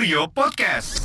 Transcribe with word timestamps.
Kurio 0.00 0.24
Podcast. 0.32 0.96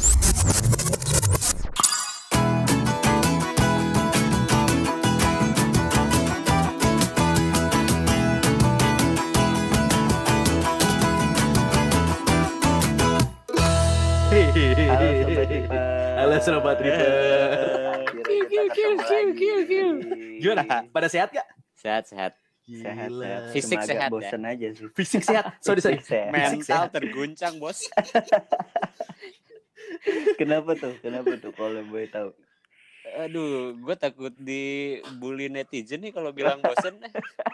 Halo 16.15 16.39
Sobat 16.39 16.79
Reaper. 16.79 18.07
Kill, 18.23 18.47
kill, 18.47 18.95
kill, 19.03 19.29
kill, 19.35 19.61
kill. 19.67 19.95
Gimana? 20.39 20.87
Pada 20.95 21.11
sehat 21.11 21.35
gak? 21.35 21.43
Sehat, 21.75 22.07
sehat. 22.07 22.44
Sehat, 22.67 23.07
Gila. 23.07 23.23
sehat. 23.23 23.41
Fisik 23.51 23.77
Cuma 23.77 23.87
sehat 23.87 24.01
ya? 24.01 24.13
bosen 24.13 24.41
aja 24.43 24.67
sih. 24.71 24.87
Fisik 24.97 25.21
sehat. 25.21 25.45
Sorry, 25.65 25.79
sorry. 25.79 25.97
Fisik 25.97 26.07
sehat. 26.07 26.29
Fisik 26.29 26.59
Mental 26.59 26.65
sehat. 26.65 26.89
terguncang, 26.91 27.53
Bos. 27.57 27.79
Kenapa 30.35 30.73
tuh? 30.73 30.93
Kenapa 30.99 31.35
tuh 31.35 31.51
kalau 31.51 31.81
boleh 31.83 32.09
tahu? 32.09 32.29
Aduh, 33.15 33.77
gue 33.77 33.95
takut 33.95 34.33
dibully 34.35 35.45
netizen 35.45 36.01
nih 36.01 36.09
kalau 36.09 36.33
bilang 36.33 36.57
bosen. 36.59 36.97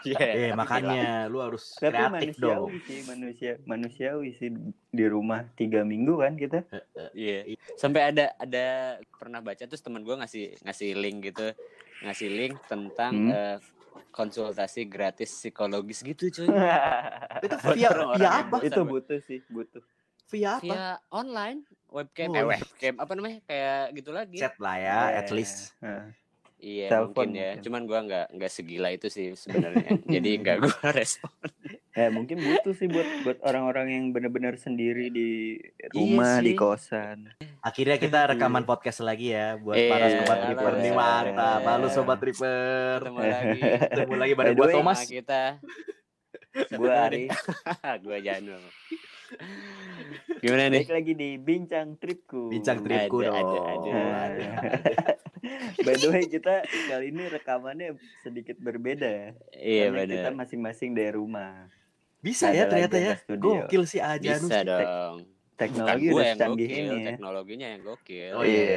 Iya. 0.02 0.48
Eh, 0.48 0.52
makanya 0.52 1.28
lu 1.28 1.38
harus 1.38 1.76
Tapi 1.76 1.92
kreatif 1.92 2.40
dong. 2.40 2.72
sih, 2.82 3.04
manusia 3.04 3.60
manusiawi 3.62 4.32
sih 4.34 4.48
di 4.88 5.04
rumah 5.04 5.44
tiga 5.54 5.84
minggu 5.84 6.18
kan 6.18 6.34
kita. 6.34 6.64
Iya. 7.12 7.52
Sampai 7.76 8.10
ada 8.10 8.32
ada 8.34 8.64
pernah 9.12 9.38
baca 9.38 9.60
terus 9.60 9.78
teman 9.78 10.00
gue 10.00 10.16
ngasih 10.16 10.56
ngasih 10.62 10.90
link 10.96 11.30
gitu, 11.30 11.52
ngasih 12.00 12.28
link 12.32 12.54
tentang 12.64 13.12
Hmm. 13.12 13.30
eh, 13.30 13.56
konsultasi 14.10 14.84
gratis 14.84 15.32
psikologis 15.32 16.00
gitu, 16.00 16.28
cuy. 16.30 16.48
Itu 17.44 17.56
via 17.72 17.88
via 17.90 18.16
yang 18.18 18.34
apa? 18.46 18.56
Itu 18.60 18.80
butuh 18.82 19.18
sih, 19.18 19.40
butuh. 19.46 19.82
Via 20.28 20.56
apa? 20.56 20.64
Via 20.64 20.84
online, 21.08 21.64
webcam, 21.88 22.28
Oh. 22.28 22.36
eh 22.36 22.44
webcam 22.46 22.94
apa 22.96 23.12
namanya? 23.12 23.38
Kayak 23.44 23.82
gitu 23.94 24.10
lagi. 24.10 24.38
Chat 24.38 24.56
lah 24.56 24.76
ya, 24.76 24.98
at 25.14 25.28
Eh, 25.28 25.34
least. 25.34 25.76
Iya 26.56 26.86
Telepon 26.88 27.26
mungkin 27.26 27.28
ya. 27.34 27.48
mungkin. 27.50 27.62
Cuman 27.66 27.82
gua 27.84 28.00
nggak 28.02 28.26
nggak 28.38 28.50
segila 28.50 28.88
itu 28.88 29.10
sih 29.10 29.34
sebenarnya. 29.34 29.98
Jadi 30.14 30.30
nggak 30.38 30.56
gua 30.62 30.78
respon. 30.94 31.34
Eh 31.92 32.08
mungkin 32.08 32.40
butuh 32.40 32.72
sih 32.72 32.88
buat 32.88 33.04
buat 33.20 33.38
orang-orang 33.44 33.86
yang 33.92 34.04
benar-benar 34.10 34.56
sendiri 34.56 35.12
di 35.12 35.60
rumah, 35.92 36.40
Iya 36.40 36.48
di 36.48 36.52
kosan. 36.56 37.28
Akhirnya 37.60 38.00
kita 38.00 38.32
rekaman 38.32 38.64
podcast 38.64 39.04
lagi 39.04 39.36
ya 39.36 39.60
buat 39.60 39.76
Iya, 39.76 39.92
para 39.92 40.06
sobat 40.08 40.38
halo, 40.40 40.48
Reaper 40.48 40.72
nih 40.74 40.88
Sobat. 40.88 41.24
mantap. 41.28 41.60
Halo 41.68 41.86
sobat 41.92 42.18
Reaper. 42.18 42.98
Ketemu 42.98 43.20
lagi. 43.20 43.60
Ketemu 43.92 44.14
lagi 44.16 44.32
bareng 44.32 44.54
gua 44.56 44.64
way, 44.64 44.74
Thomas. 44.74 44.98
Sama 44.98 45.12
kita. 45.12 45.42
Gua 46.80 46.92
Ari. 47.08 47.24
gua 48.04 48.16
Janu. 48.18 48.56
Gimana 50.40 50.62
nih? 50.68 50.84
Balik 50.84 50.92
lagi 50.92 51.12
di 51.12 51.30
bincang 51.36 51.96
tripku. 51.96 52.48
Bincang 52.48 52.80
tripku 52.80 53.20
Ada, 53.20 53.28
dong. 53.28 53.64
ada, 53.64 54.00
ada. 54.28 54.48
By 55.84 55.96
the 55.96 56.08
way 56.08 56.24
kita 56.24 56.60
kali 56.88 57.08
ini 57.08 57.28
rekamannya 57.28 57.96
sedikit 58.20 58.56
berbeda 58.56 59.08
ya. 59.08 59.28
Iya 59.52 59.84
Karena 59.88 60.04
kita 60.04 60.28
benar. 60.30 60.40
masing-masing 60.40 60.90
dari 60.92 61.12
rumah. 61.12 61.68
Bisa 62.22 62.48
ya 62.48 62.64
ternyata 62.64 62.96
ya. 62.96 63.14
Gokil 63.28 63.82
sih 63.84 63.98
aja 63.98 64.38
Bisa 64.38 64.62
dong. 64.62 65.26
Bukan 65.52 65.70
Teknologi 65.70 66.06
gua 66.08 66.16
udah 66.16 66.26
yang 66.26 66.38
gokil, 66.48 66.66
ini 66.66 66.82
ya. 66.96 67.06
teknologinya 67.06 67.66
yang 67.68 67.82
gokil. 67.84 68.32
Oh, 68.34 68.42
iya. 68.42 68.76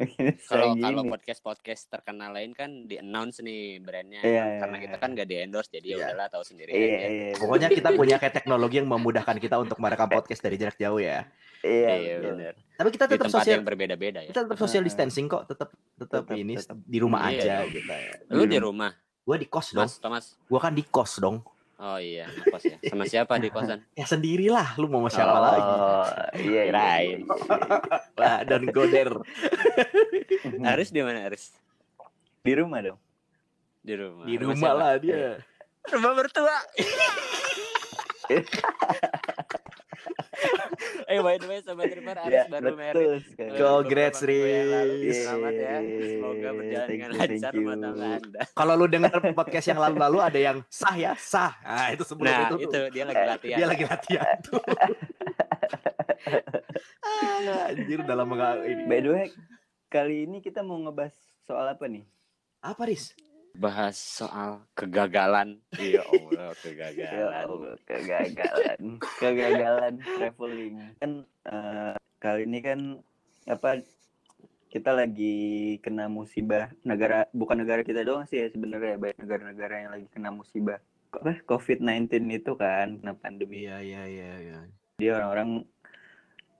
Kalau 0.50 0.74
Secanggih 0.74 0.82
kalau 0.82 1.02
ini. 1.04 1.10
podcast 1.12 1.40
podcast 1.40 1.82
terkenal 1.86 2.30
lain 2.32 2.50
kan 2.50 2.70
di 2.82 2.96
announce 2.96 3.38
nih 3.38 3.78
brandnya. 3.78 4.18
Iya, 4.18 4.34
iya, 4.34 4.58
Karena 4.58 4.76
kita 4.80 4.90
iya. 4.90 5.02
kan 5.04 5.08
gak 5.12 5.28
di 5.28 5.36
endorse 5.36 5.70
jadi 5.70 5.86
ya 5.86 5.94
Iya. 5.94 6.06
udahlah 6.08 6.28
tahu 6.28 6.42
sendiri 6.42 6.70
Iya, 6.70 6.90
aja. 6.90 7.06
iya. 7.06 7.28
Pokoknya 7.38 7.68
kita 7.70 7.88
punya 7.92 8.16
kayak 8.16 8.34
teknologi 8.34 8.76
yang 8.76 8.88
memudahkan 8.88 9.36
kita 9.36 9.56
untuk 9.60 9.78
merekam 9.78 10.08
podcast 10.08 10.40
dari 10.40 10.56
jarak 10.56 10.74
jauh 10.74 10.98
ya. 10.98 11.18
Iya, 11.60 11.92
Iya 11.92 12.14
betul. 12.18 12.30
benar. 12.34 12.54
Tapi 12.74 12.88
kita 12.90 13.04
tetap 13.06 13.26
sosial 13.28 13.54
yang 13.54 13.64
berbeda-beda 13.64 14.18
ya. 14.18 14.28
kita 14.28 14.40
tetap 14.42 14.58
social 14.58 14.82
distancing 14.82 15.26
kok, 15.28 15.42
tetap 15.46 15.70
tetap 15.94 16.24
Tetap, 16.24 16.34
ini 16.34 16.54
tetap. 16.56 16.76
di 16.80 16.98
rumah 16.98 17.20
Iya 17.22 17.38
aja 17.38 17.52
dong. 17.62 17.70
gitu 17.70 17.92
ya. 17.92 18.12
Lu 18.28 18.42
di 18.42 18.58
Belum. 18.58 18.74
rumah, 18.74 18.90
Gua 19.22 19.36
di 19.38 19.46
kos 19.46 19.70
dong. 19.70 19.86
Mas 19.86 19.96
Thomas. 19.96 20.24
Gua 20.44 20.58
kan 20.58 20.72
di 20.72 20.82
kos 20.82 21.16
dong. 21.16 21.40
Oh 21.84 22.00
iya, 22.00 22.24
ngekos 22.32 22.64
ya. 22.64 22.76
Sama 22.88 23.04
siapa 23.04 23.36
di 23.36 23.52
kosan? 23.52 23.84
Ya 24.00 24.08
sendirilah, 24.08 24.80
lu 24.80 24.88
mau 24.88 25.04
sama 25.04 25.12
siapa 25.12 25.36
oh, 25.36 25.42
lagi? 25.44 25.72
Iya, 26.40 26.48
iya. 26.48 26.62
Kirain. 26.72 27.20
Lah 28.20 28.40
dan 28.48 28.62
goder. 28.72 29.20
Aris 30.72 30.88
di 30.88 31.04
mana 31.04 31.28
Aris? 31.28 31.52
Di 32.40 32.52
rumah 32.56 32.80
dong. 32.80 32.96
Di 33.84 34.00
rumah. 34.00 34.24
Di 34.24 34.34
Rumah 34.40 34.56
rumah 34.56 34.72
lah 34.72 34.92
dia. 34.96 35.44
Rumah 35.92 36.12
mertua. 36.16 36.56
eh 41.10 41.20
by 41.20 41.36
the 41.40 41.46
way 41.48 41.58
sobat 41.62 41.90
River 41.92 42.16
Aris 42.18 42.32
Ya, 42.34 42.44
baru 42.50 42.74
eh, 42.76 43.20
Congrats. 43.54 44.20
Riz. 44.24 45.16
Selamat 45.24 45.54
ya. 45.54 45.76
Semoga 45.80 46.48
berjalan 46.54 46.88
dengan 46.88 47.10
lancar 47.14 47.52
rumah 47.54 47.76
tangga 47.78 48.06
Anda. 48.18 48.40
Kalau 48.52 48.74
lu 48.74 48.86
dengar 48.90 49.12
podcast 49.32 49.66
yang 49.70 49.80
lalu-lalu 49.80 50.18
ada 50.20 50.38
yang 50.38 50.58
sah 50.66 50.94
ya, 50.96 51.12
sah. 51.14 51.52
Nah, 51.62 51.88
itu 51.94 52.04
sebelum 52.06 52.30
Nah, 52.30 52.40
itu, 52.50 52.56
itu, 52.66 52.72
tuh. 52.72 52.86
dia 52.90 53.04
lagi 53.06 53.24
latihan. 53.24 53.58
Dia 53.58 53.66
lagi 53.68 53.84
latihan 53.86 54.36
tuh. 54.42 54.62
anjir 57.70 58.00
dalam 58.06 58.28
ini. 58.64 58.84
By 58.88 59.00
the 59.02 59.10
way, 59.10 59.26
kali 59.92 60.26
ini 60.26 60.38
kita 60.40 60.62
mau 60.64 60.78
ngebahas 60.80 61.14
soal 61.44 61.66
apa 61.70 61.84
nih? 61.86 62.04
Apa, 62.64 62.88
Riz? 62.88 63.12
Bahas 63.54 63.94
soal 63.96 64.66
kegagalan. 64.74 65.62
Ya 65.78 66.02
Allah, 66.02 66.50
Ya 66.58 66.60
kegagalan. 66.60 67.44
Allah, 67.46 67.74
kegagalan, 67.86 68.78
kegagalan 69.22 69.94
traveling. 70.02 70.74
Kan 70.98 71.12
eh, 71.46 71.94
kali 72.18 72.42
ini 72.50 72.58
kan 72.60 72.80
apa 73.46 73.80
kita 74.74 74.90
lagi 74.90 75.78
kena 75.78 76.10
musibah 76.10 76.74
negara 76.82 77.30
bukan 77.30 77.62
negara 77.62 77.86
kita 77.86 78.02
doang 78.02 78.26
sih 78.26 78.42
ya 78.42 78.50
sebenarnya 78.50 78.98
banyak 78.98 79.22
negara-negara 79.22 79.74
yang 79.86 79.90
lagi 79.94 80.06
kena 80.10 80.34
musibah 80.34 80.82
apa 81.14 81.38
COVID-19 81.46 82.10
itu 82.34 82.58
kan 82.58 82.98
kena 82.98 83.14
pandemi. 83.14 83.70
Iya, 83.70 83.78
iya, 83.78 84.02
iya, 84.10 84.32
iya. 84.42 84.58
Jadi 84.98 85.06
orang-orang 85.14 85.62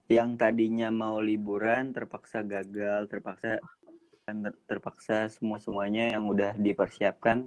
yang 0.07 0.39
tadinya 0.39 0.87
mau 0.93 1.19
liburan 1.19 1.91
terpaksa 1.91 2.45
gagal, 2.45 3.11
terpaksa 3.11 3.59
ter- 4.25 4.57
terpaksa 4.65 5.29
semua 5.29 5.61
semuanya 5.61 6.09
yang 6.09 6.25
udah 6.25 6.57
dipersiapkan 6.57 7.45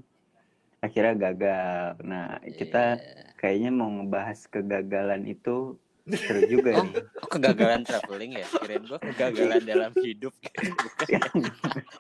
akhirnya 0.79 1.15
gagal. 1.19 1.99
Nah 2.07 2.39
kita 2.47 2.95
Iya. 2.95 3.35
kayaknya 3.35 3.71
mau 3.75 3.91
ngebahas 3.91 4.47
kegagalan 4.47 5.27
itu 5.27 5.75
seru 6.09 6.41
juga 6.47 6.79
Oh, 6.79 6.87
nih. 6.87 6.95
oh, 7.19 7.29
kegagalan 7.29 7.83
traveling 7.83 8.33
ya? 8.39 8.47
Kirain 8.49 8.83
gua 8.87 8.99
kegagalan 9.03 9.63
dalam 9.67 9.93
hidup. 9.99 10.31
Bukan. 10.87 11.31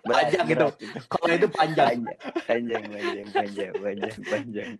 Panjang 0.07 0.47
gitu. 0.47 0.67
Kalau 1.11 1.27
itu 1.29 1.49
panjang. 1.51 1.99
panjang, 2.47 2.85
panjang, 2.87 2.87
panjang, 2.87 3.29
panjang, 3.29 3.73
panjang, 3.77 4.19
panjang. 4.25 4.71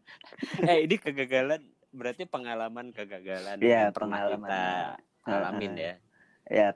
eh, 0.63 0.79
ini 0.87 0.95
kegagalan 0.97 1.61
berarti 1.91 2.23
pengalaman 2.25 2.95
kegagalan 2.95 3.59
Iya, 3.59 3.91
yang 3.91 3.93
pernah 3.93 4.31
pengalaman. 4.31 4.47
kita 4.47 4.63
alamin 5.27 5.73
ya. 5.75 5.95
Ya, 6.49 6.69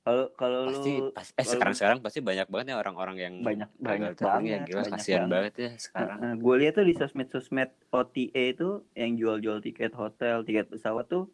kalau 0.00 0.26
kalau 0.32 0.60
Pasti, 0.66 0.92
lu 0.94 1.12
pas- 1.12 1.34
eh 1.34 1.44
sekarang 1.44 1.74
sekarang 1.74 1.98
pasti 2.00 2.18
banyak 2.20 2.46
banget 2.46 2.66
ya 2.68 2.76
orang-orang 2.76 3.16
yang 3.16 3.34
banyak 3.38 3.68
banyak 3.76 4.10
ya 4.10 4.24
banget, 4.24 4.58
gila 4.64 4.80
banyak 4.80 4.92
kasihan 4.92 5.20
banget. 5.20 5.30
banget 5.30 5.54
ya 5.56 5.70
sekarang. 5.78 6.18
gue 6.36 6.54
lihat 6.56 6.72
tuh 6.74 6.84
di 6.84 6.94
sosmed-sosmed 6.94 7.70
OTA 7.90 8.42
itu 8.50 8.68
yang 8.92 9.12
jual-jual 9.14 9.60
tiket 9.60 9.92
hotel, 9.92 10.40
tiket 10.40 10.66
pesawat 10.66 11.04
tuh 11.06 11.28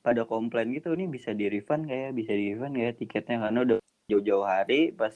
pada 0.00 0.22
komplain 0.22 0.70
gitu 0.70 0.90
ini 0.90 1.06
bisa 1.06 1.30
di 1.30 1.46
refund 1.46 1.84
kayak 1.84 2.12
bisa 2.12 2.30
di 2.30 2.52
refund 2.52 2.74
ya 2.74 2.90
tiketnya 2.90 3.36
karena 3.38 3.58
udah 3.64 3.78
jauh-jauh 4.06 4.44
hari 4.44 4.90
pas 4.90 5.12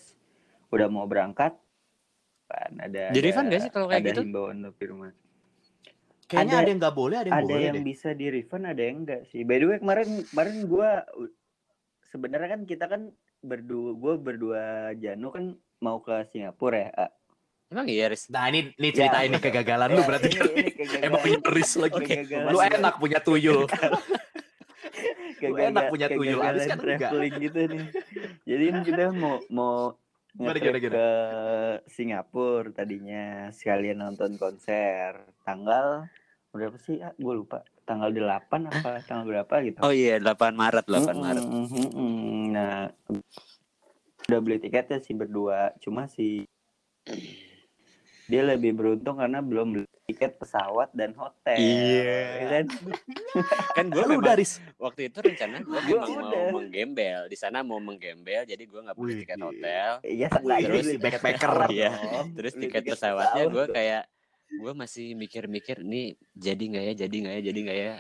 udah 0.69 0.87
mau 0.87 1.05
berangkat 1.05 1.57
kan 2.45 2.73
ada 2.77 3.09
Di 3.09 3.17
ada- 3.17 3.23
refund 3.23 3.47
gak 3.49 3.61
sih 3.61 3.71
kalau 3.71 3.87
kayak 3.87 4.03
ada 4.03 4.11
gitu? 4.13 4.23
himbauan 4.23 4.61
untuk 4.61 4.77
di 4.77 4.87
rumah. 4.87 5.11
Kayaknya 6.27 6.47
Ada- 6.49 6.61
ada, 6.61 6.69
yang 6.69 6.79
nggak 6.79 6.97
boleh, 6.97 7.17
ada 7.17 7.27
yang 7.27 7.37
ada 7.37 7.47
boleh 7.49 7.63
yang 7.65 7.77
deh. 7.77 7.87
bisa 7.87 8.09
di 8.13 8.27
refund 8.29 8.65
ada 8.65 8.83
yang 8.83 8.97
enggak 9.01 9.23
sih 9.25 9.41
by 9.41 9.57
the 9.57 9.67
way 9.67 9.79
kemarin 9.79 10.09
kemarin 10.27 10.57
gua 10.65 10.91
u- 11.13 11.31
sebenarnya 12.11 12.49
kan 12.51 12.63
kita 12.65 12.85
kan 12.85 13.03
berdua 13.41 13.91
gua 13.95 14.15
berdua 14.15 14.63
Janu 14.95 15.31
kan 15.31 15.45
mau 15.79 15.99
ke 15.99 16.27
Singapura 16.29 16.79
ya 16.79 16.91
A. 16.95 17.07
Emang 17.71 17.87
iya, 17.87 18.11
Riz? 18.11 18.27
Nah, 18.27 18.51
ini 18.51 18.75
ini 18.75 18.89
cerita 18.91 19.23
Ya. 19.23 19.31
ini 19.31 19.39
kegagalan 19.39 19.95
lu 19.95 20.03
Ya, 20.03 20.07
berarti. 20.07 20.29
ini- 20.29 20.43
ini 20.59 20.71
kegagalan. 20.75 21.07
Emang 21.07 21.21
punya 21.23 21.39
Riz 21.49 21.73
lagi. 21.77 22.03
Kegagalan. 22.03 22.51
Lu 22.51 22.59
enak 22.59 22.95
punya 22.99 23.19
tuyul. 23.21 23.63
Kegagalan- 25.41 25.71
enak 25.73 25.85
punya 25.89 26.07
tuyul, 26.11 26.41
Aris 26.43 26.67
kan 26.67 26.79
enggak. 26.79 27.11
gitu 27.39 27.61
nih 27.65 27.85
jadi 28.45 28.65
ini 28.69 28.79
kita 28.83 29.03
mau 29.11 29.41
mau 29.49 29.97
Gimana, 30.31 30.53
nge-trip 30.53 30.75
gimana, 30.77 30.93
ke 30.95 31.09
Singapura 31.89 32.69
tadinya 32.71 33.25
sekalian 33.51 33.99
nonton 33.99 34.37
konser 34.37 35.17
tanggal 35.43 36.07
berapa 36.51 36.77
sih 36.77 36.99
ah, 36.99 37.13
gue 37.13 37.35
lupa 37.37 37.63
tanggal 37.83 38.11
8 38.11 38.51
apa 38.67 38.91
tanggal 39.09 39.27
berapa 39.27 39.55
gitu 39.63 39.79
Oh 39.81 39.91
iya, 39.91 40.19
8 40.19 40.35
Maret, 40.53 40.85
8 40.85 40.99
Mm-mm, 41.07 41.17
Maret. 41.17 41.45
mm-mm. 41.45 42.43
Nah, 42.51 42.91
udah 44.27 44.41
beli 44.41 44.59
tiketnya 44.59 44.99
sih 44.99 45.13
berdua, 45.13 45.75
cuma 45.79 46.07
si 46.07 46.47
dia 48.27 48.47
lebih 48.47 48.71
beruntung 48.73 49.19
karena 49.19 49.43
belum 49.43 49.75
beli 49.75 49.87
tiket 50.07 50.39
pesawat 50.39 50.91
dan 50.93 51.15
hotel. 51.15 51.55
Iya. 51.55 52.23
Ya 52.37 52.47
kan? 52.49 52.65
kan 53.77 53.85
gue 53.87 54.05
memang 54.05 54.35
Riz. 54.35 54.59
waktu 54.77 55.07
itu 55.07 55.19
rencana 55.19 55.63
gue 55.63 55.99
mau 55.99 56.15
udah. 56.21 56.51
menggembel 56.53 57.21
di 57.27 57.35
sana 57.35 57.63
mau 57.63 57.79
menggembel 57.79 58.43
jadi 58.43 58.59
gue 58.61 58.81
nggak 58.81 58.97
beli 58.97 59.07
Wih, 59.09 59.19
tiket 59.23 59.35
gila. 59.37 59.47
hotel 59.51 59.91
Iya, 60.03 60.27
terus 60.63 60.87
beli 60.87 60.95
tiket 60.97 61.03
backpacker. 61.23 61.53
Iya. 61.71 61.91
dong. 61.91 62.27
terus 62.35 62.53
Beli 62.53 62.63
tiket 62.65 62.83
pesawatnya 62.89 63.43
pesawat 63.43 63.51
gue 63.51 63.65
kayak 63.73 64.03
gue 64.53 64.73
masih 64.73 65.15
mikir-mikir 65.15 65.81
nih 65.81 66.07
jadi 66.33 66.59
nggak 66.61 66.85
ya 66.85 66.95
jadi 67.01 67.17
nggak 67.17 67.35
ya 67.35 67.43
jadi 67.45 67.59
nggak 67.61 67.79
ya 67.79 67.95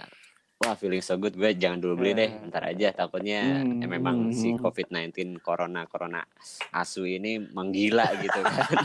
wah 0.58 0.75
feeling 0.75 1.00
so 1.00 1.17
good 1.17 1.32
gue 1.32 1.50
jangan 1.55 1.79
dulu 1.79 1.94
beli 1.97 2.12
deh 2.14 2.31
Hmm. 2.31 2.47
ntar 2.47 2.67
aja 2.67 2.93
takutnya 2.93 3.62
Hmm. 3.62 3.81
eh, 3.81 3.88
memang 3.88 4.17
si 4.31 4.50
Hmm. 4.50 4.61
covid-19 4.61 5.08
corona 5.38 5.87
corona 5.87 6.20
asu 6.70 7.02
ini 7.02 7.41
menggila 7.41 8.05
gitu 8.19 8.41
kan 8.41 8.69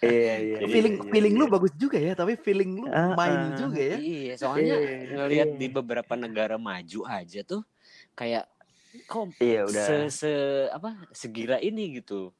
Iya, 0.00 0.34
iya. 0.38 0.56
Jadi- 0.60 0.70
feeling 0.70 0.94
iya, 0.96 1.10
feeling 1.10 1.34
iya. 1.34 1.40
lu 1.40 1.46
bagus 1.48 1.72
juga 1.74 1.98
ya, 1.98 2.12
tapi 2.12 2.36
feeling 2.36 2.70
lu 2.78 2.86
Ah, 2.86 3.10
main 3.12 3.38
ah. 3.50 3.56
juga 3.56 3.80
ya. 3.80 3.96
iya 3.96 4.34
soalnya 4.34 4.76
Iya, 4.76 5.18
ngelihat 5.18 5.48
iya. 5.50 5.58
di 5.58 5.66
beberapa 5.68 6.14
negara 6.14 6.56
maju 6.56 7.00
aja 7.04 7.40
tuh 7.42 7.62
kayak 8.12 8.46
kok 9.02 9.34
Iya, 9.36 9.66
udah 9.66 9.84
se, 9.84 9.96
se 10.14 10.30
apa 10.70 11.10
segila 11.10 11.58
ini 11.58 11.98
gitu 11.98 12.30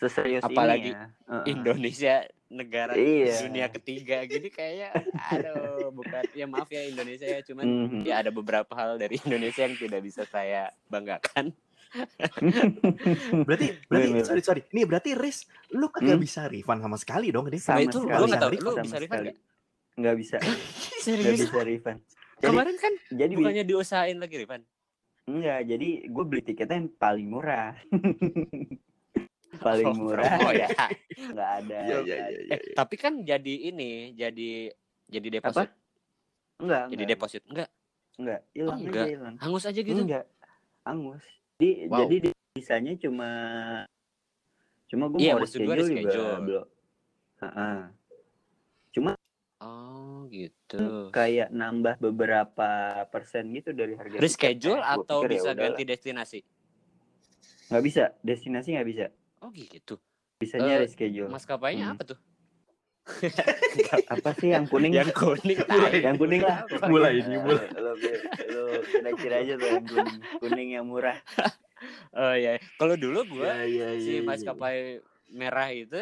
seserius 0.00 0.42
apalagi 0.42 0.90
ini 0.90 0.96
ya. 0.96 1.06
Indonesia 1.44 2.14
negara 2.48 2.92
Iya. 2.92 3.44
dunia 3.44 3.68
ketiga 3.70 4.24
gini 4.24 4.48
kayaknya 4.48 4.90
aduh 5.28 5.92
bukan 5.92 6.24
ya 6.32 6.46
maaf 6.46 6.66
ya 6.66 6.82
Indonesia 6.82 7.28
ya 7.28 7.40
cuman 7.40 7.62
Mhm. 7.62 8.00
ya 8.02 8.18
ada 8.18 8.30
beberapa 8.30 8.72
hal 8.72 8.96
dari 8.96 9.20
Indonesia 9.20 9.62
yang 9.62 9.76
tidak 9.76 10.00
bisa 10.00 10.24
saya 10.24 10.66
banggakan 10.86 11.52
Berarti 13.42 13.66
berarti 13.84 14.08
Bener. 14.08 14.22
sorry 14.22 14.38
sorry. 14.40 14.62
Nih 14.70 14.86
berarti 14.86 15.10
Riz 15.12 15.42
lu 15.70 15.90
kagak 15.90 16.14
Hmm? 16.14 16.22
bisa 16.22 16.46
refund 16.46 16.78
sama 16.80 16.94
sekali 16.94 17.28
dong 17.28 17.46
ini. 17.46 17.58
Sama 17.58 17.82
itu 17.82 17.98
sekali. 18.00 18.14
gue 18.14 18.26
nggak 18.26 18.38
tahu 18.40 18.50
Bisa 18.52 18.62
lu 18.62 18.70
bisa 18.78 18.78
refund 18.96 19.20
sekali. 19.20 19.30
nggak 19.96 20.16
bisa. 20.16 20.36
Nggak 21.10 21.34
bisa 21.34 21.60
refund. 21.60 21.98
Jadi, 22.36 22.46
kemarin 22.46 22.76
kan 22.76 22.92
jadi 23.10 23.32
bukannya 23.32 23.64
diusahain 23.64 24.16
lagi 24.16 24.36
refund 24.38 24.64
enggak, 25.26 25.60
jadi 25.64 25.88
gue 26.06 26.24
beli 26.24 26.42
tiketnya 26.42 26.76
yang 26.76 26.90
paling 26.92 27.26
murah. 27.26 27.74
paling 29.66 29.86
Oh, 29.86 29.94
murah. 29.94 30.24
promo 30.26 30.48
ya 30.52 30.68
Nggak 31.34 31.50
ada. 31.64 31.78
Nggak 31.84 32.00
iya 32.06 32.16
ada. 32.16 32.40
iya. 32.40 32.54
eh, 32.54 32.60
tapi 32.72 32.94
kan 32.96 33.12
jadi 33.20 33.54
ini 33.68 33.90
jadi 34.14 34.50
jadi 35.06 35.28
deposit 35.36 35.68
Enggak, 36.60 36.84
jadi 36.88 37.02
enggak. 37.02 37.12
deposit 37.14 37.42
enggak 37.48 37.70
Enggak, 38.20 38.40
hilang 38.52 38.76
Oh, 38.76 38.84
enggak. 38.84 39.04
aja 39.04 39.10
hilang. 39.10 39.34
hangus 39.40 39.64
aja 39.64 39.80
gitu 39.80 40.00
Enggak. 40.00 40.24
Angus. 40.80 41.24
Jadi 41.56 41.70
Wow. 41.86 41.98
jadi 42.00 42.16
di- 42.20 42.38
bisanya 42.50 42.92
cuma 42.98 43.30
cuma 44.90 45.04
gue 45.06 45.18
Iya, 45.22 45.32
mau 45.32 45.40
reschedule 45.40 45.86
juga 45.86 46.24
belum. 46.42 46.66
Heeh. 47.40 47.78
oh 49.60 50.24
gitu 50.28 51.12
Kayak 51.12 51.48
nambah 51.52 52.00
beberapa 52.00 52.70
persen 53.08 53.52
gitu 53.52 53.76
dari 53.76 53.92
harga 53.96 54.16
reschedule 54.18 54.80
Eh, 54.80 54.92
atau 54.96 55.20
ya 55.22 55.28
bisa 55.30 55.50
udahlah. 55.52 55.76
ganti 55.76 55.82
destinasi 55.84 56.40
Nggak 57.70 57.84
bisa, 57.86 58.04
destinasi 58.26 58.68
nggak 58.74 58.88
bisa. 58.88 59.06
Oh 59.40 59.50
gitu 59.50 59.96
Bisanya 60.36 60.80
Eh, 60.80 60.88
reschedule. 60.88 61.28
maskapainya 61.28 61.84
Hmm. 61.86 61.94
apa 61.94 62.02
tuh 62.06 62.18
Apa 64.08 64.30
sih 64.34 64.52
yang 64.52 64.64
kuning? 64.64 64.92
yang 64.92 65.10
kuning 65.10 65.58
Mulai. 65.66 65.92
yang 66.06 66.16
kuning 66.16 66.40
lah. 66.40 66.62
Mulai 66.86 67.12
ini, 67.18 67.36
mulai. 67.36 67.66
Lo, 67.74 67.92
lo 68.48 68.64
kira-kira 68.86 69.42
aja 69.42 69.54
tuh 69.56 69.68
yang 69.68 69.84
kuning. 69.84 70.18
Kuning 70.38 70.68
yang 70.72 70.86
murah. 70.86 71.18
Oh 72.12 72.36
iya, 72.36 72.60
kalau 72.76 72.92
dulu 72.92 73.24
gua 73.30 73.64
Iya, 73.64 73.64
iya, 73.64 73.88
si 73.96 74.04
iya, 74.04 74.14
iya. 74.14 74.22
maskapai 74.22 75.00
merah 75.30 75.72
itu, 75.72 75.96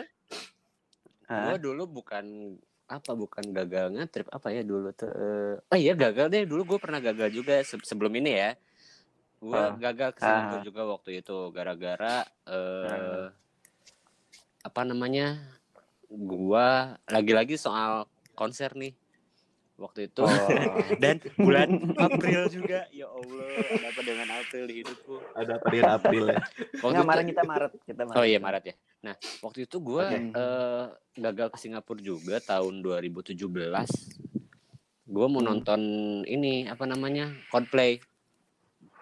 gua 1.22 1.54
Hah? 1.54 1.54
dulu 1.54 1.86
bukan 1.86 2.58
apa 2.84 3.14
bukan 3.14 3.46
gagal 3.52 3.94
ngetrip 3.94 4.26
apa 4.26 4.50
ya 4.50 4.66
dulu 4.66 4.90
tuh. 4.90 5.06
eh, 5.06 5.54
oh 5.62 5.78
iya 5.78 5.94
gagal 5.94 6.26
deh 6.28 6.42
dulu 6.44 6.66
gue 6.66 6.78
pernah 6.80 6.98
gagal 6.98 7.30
juga 7.30 7.62
se- 7.62 7.78
sebelum 7.78 8.10
ini 8.16 8.32
ya. 8.32 8.50
Gua 9.38 9.54
Ah. 9.54 9.72
gagal 9.72 10.10
ke 10.12 10.20
Singapura 10.20 10.58
Ah. 10.58 10.64
juga 10.64 10.82
waktu 10.84 11.10
itu 11.16 11.36
gara-gara 11.50 12.16
eh 12.44 12.86
Ah. 12.88 13.28
apa 14.60 14.80
namanya? 14.82 15.38
Gua 16.08 16.98
lagi-lagi 17.04 17.54
soal 17.54 18.08
konser 18.32 18.72
nih 18.72 18.96
waktu 19.76 20.10
itu 20.10 20.22
Oh. 20.22 20.26
dan 21.02 21.22
bulan 21.38 21.70
April 21.94 22.48
juga 22.48 22.82
ya 22.90 23.06
Allah 23.06 23.46
ada 23.62 23.86
apa 23.88 24.00
dengan 24.02 24.28
April 24.32 24.64
di 24.64 24.74
hidupku 24.82 25.14
Ada 25.32 25.52
apa 25.54 25.66
dengan 25.68 25.90
April 25.92 26.24
ya? 26.26 26.38
waktu 26.82 26.82
Nggak, 26.82 26.98
itu- 26.98 27.06
Maret 27.06 27.24
kita 27.28 27.42
Maret. 27.44 27.72
Kita 27.84 28.02
Maret. 28.02 28.18
Oh 28.18 28.24
iya 28.24 28.38
Maret 28.38 28.64
ya. 28.64 28.74
Nah 29.00 29.14
waktu 29.38 29.58
itu 29.62 29.76
gue 29.78 30.02
Oke. 30.02 30.18
eh, 30.34 30.84
gagal 31.16 31.48
ke 31.52 31.58
Singapura 31.58 32.00
juga 32.00 32.36
tahun 32.40 32.74
2017. 32.80 33.86
Gue 35.04 35.26
mau 35.26 35.38
Hmm. 35.38 35.48
nonton 35.54 35.80
ini 36.24 36.66
apa 36.66 36.82
namanya 36.84 37.30
Coldplay. 37.48 38.02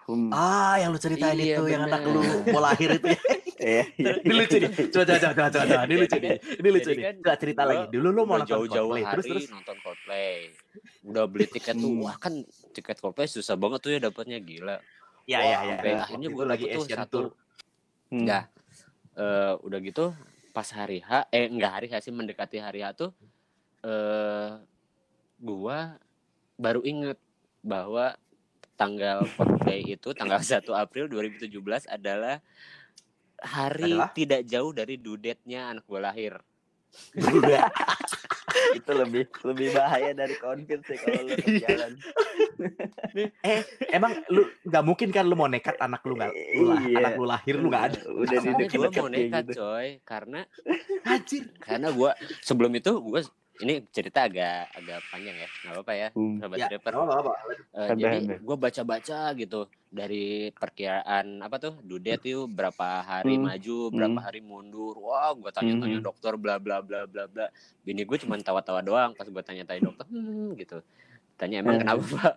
Hmm. 0.07 0.31
Ah, 0.31 0.79
yang 0.79 0.95
lu 0.95 0.97
ceritain 0.97 1.35
Iya, 1.35 1.59
itu 1.59 1.63
yang 1.67 1.83
bener. 1.83 1.99
anak 1.99 2.01
lu 2.07 2.21
mau 2.47 2.61
lahir 2.63 2.95
itu 2.95 3.07
ya. 3.11 3.19
Iya, 3.57 3.83
iya. 3.91 4.13
Ini 4.21 4.33
lucu 4.37 4.55
nih. 4.55 4.69
Coba 4.87 5.03
coba 5.03 5.17
coba 5.17 5.33
coba 5.33 5.65
coba. 5.65 5.83
Ini 5.83 5.95
lucu 5.97 6.17
nih. 6.17 6.35
Ini 6.61 6.69
lucu 6.69 6.89
nih. 6.93 7.03
kan 7.03 7.15
Coba 7.17 7.35
cerita 7.35 7.57
gua 7.57 7.67
lagi. 7.67 7.85
Dulu 7.89 8.07
lu 8.07 8.21
mau 8.21 8.37
nonton 8.37 8.47
jauh-jauh 8.47 8.85
Coldplay 8.87 9.01
hari 9.03 9.13
terus 9.17 9.25
terus. 9.27 9.45
nonton 9.49 9.77
Coldplay. 9.81 10.35
Udah 11.03 11.23
beli 11.25 11.45
tiket 11.49 11.75
tuh, 11.75 11.89
Hmm. 11.89 12.03
wah 12.05 12.15
kan 12.15 12.33
tiket 12.71 12.97
Coldplay 12.97 13.27
susah 13.27 13.55
banget 13.57 13.79
tuh 13.81 13.91
ya 13.91 13.99
dapatnya 13.99 14.37
gila. 14.39 14.77
Iya 15.25 15.39
iya 15.41 15.57
iya. 15.65 15.97
akhirnya 15.99 16.27
itu 16.29 16.37
gue 16.37 16.45
lagi 16.45 16.65
tuh 16.69 16.83
satu. 16.85 17.09
Tour. 17.09 17.25
Hmm. 18.07 18.27
Eh, 19.17 19.53
udah 19.59 19.79
gitu 19.81 20.05
pas 20.53 20.69
hari 20.69 21.01
H, 21.01 21.09
eh 21.27 21.49
enggak 21.49 21.71
hari 21.73 21.87
H 21.89 21.99
sih 21.99 22.13
mendekati 22.13 22.57
hari 22.57 22.85
H 22.85 22.93
tuh 22.95 23.09
eh 23.81 24.53
gua 25.35 25.97
baru 26.55 26.81
inget 26.81 27.17
bahwa 27.59 28.13
tanggal 28.77 29.25
Coldplay 29.35 29.81
itu 29.89 30.13
tanggal 30.13 30.37
1 30.45 30.61
April 30.71 31.09
2017 31.09 31.49
adalah 31.89 32.39
hari 33.37 33.93
Adalah? 33.93 34.09
tidak 34.13 34.41
jauh 34.45 34.71
dari 34.71 34.95
dudetnya 34.95 35.69
anak 35.69 35.83
gua 35.85 36.09
lahir. 36.09 36.37
itu 38.73 38.91
lebih 38.91 39.27
lebih 39.43 39.67
bahaya 39.69 40.15
dari 40.15 40.33
covid 40.39 40.79
sih 40.81 40.97
kalau 40.97 41.21
lu 41.21 41.35
Iya. 41.35 41.59
jalan. 41.67 41.91
Emang 43.93 44.17
lu 44.29 44.41
nggak 44.63 44.83
mungkin 44.83 45.09
kan 45.11 45.27
lu 45.27 45.35
mau 45.35 45.45
nekat 45.45 45.77
anak 45.77 46.01
lu 46.01 46.15
nggak 46.15 46.31
lu 46.31 46.73
Iya. 46.87 46.97
anak 46.97 47.13
lu 47.13 47.25
lahir 47.27 47.55
lu 47.59 47.67
nggak 47.69 47.85
ada. 47.91 47.99
Udah 48.07 48.37
di 48.39 48.49
deket 48.55 48.77
gua 48.79 48.89
mau 48.95 49.09
nekat 49.11 49.43
gitu. 49.45 49.61
coy 49.61 49.87
karena 50.01 50.39
Anjir. 51.03 51.43
karena 51.59 51.87
gua 51.91 52.11
sebelum 52.41 52.71
itu 52.73 52.91
gua 52.97 53.21
ini 53.57 53.81
cerita 53.89 54.29
agak 54.29 54.69
agak 54.71 54.99
panjang 55.09 55.33
ya 55.33 55.49
nggak 55.49 55.73
apa-apa 55.73 55.93
ya 55.93 56.07
Hmm. 56.13 56.37
sahabat 56.37 56.57
Ya, 56.57 56.67
rapper 56.69 56.93
apa 56.93 57.13
apa. 57.17 57.31
Santai, 57.73 57.97
jadi 57.97 58.17
gue 58.37 58.55
baca-baca 58.57 59.19
gitu 59.33 59.59
dari 59.87 60.25
perkiraan 60.51 61.25
apa 61.41 61.55
tuh 61.57 61.73
dudet 61.81 62.21
itu 62.21 62.45
berapa 62.45 63.01
hari 63.01 63.37
Hmm. 63.37 63.49
maju 63.49 63.77
berapa 63.89 64.19
Hmm. 64.19 64.25
hari 64.25 64.41
mundur 64.41 64.93
wah 64.97 65.33
gue 65.33 65.49
tanya-tanya 65.49 65.97
Hmm. 65.97 66.05
dokter 66.05 66.33
bla 66.37 66.57
bla 66.57 66.81
bla 66.81 67.09
bla 67.09 67.25
bla 67.25 67.45
bini 67.81 68.05
gue 68.05 68.17
cuma 68.17 68.37
tawa-tawa 68.37 68.81
doang 68.81 69.11
pas 69.13 69.25
gue 69.25 69.43
tanya-tanya 69.43 69.81
dokter 69.83 70.05
hmm, 70.05 70.53
gitu 70.55 70.77
tanya 71.35 71.61
emang 71.61 71.77
Hmm. 71.77 71.81
kenapa 71.85 72.03
pak 72.13 72.35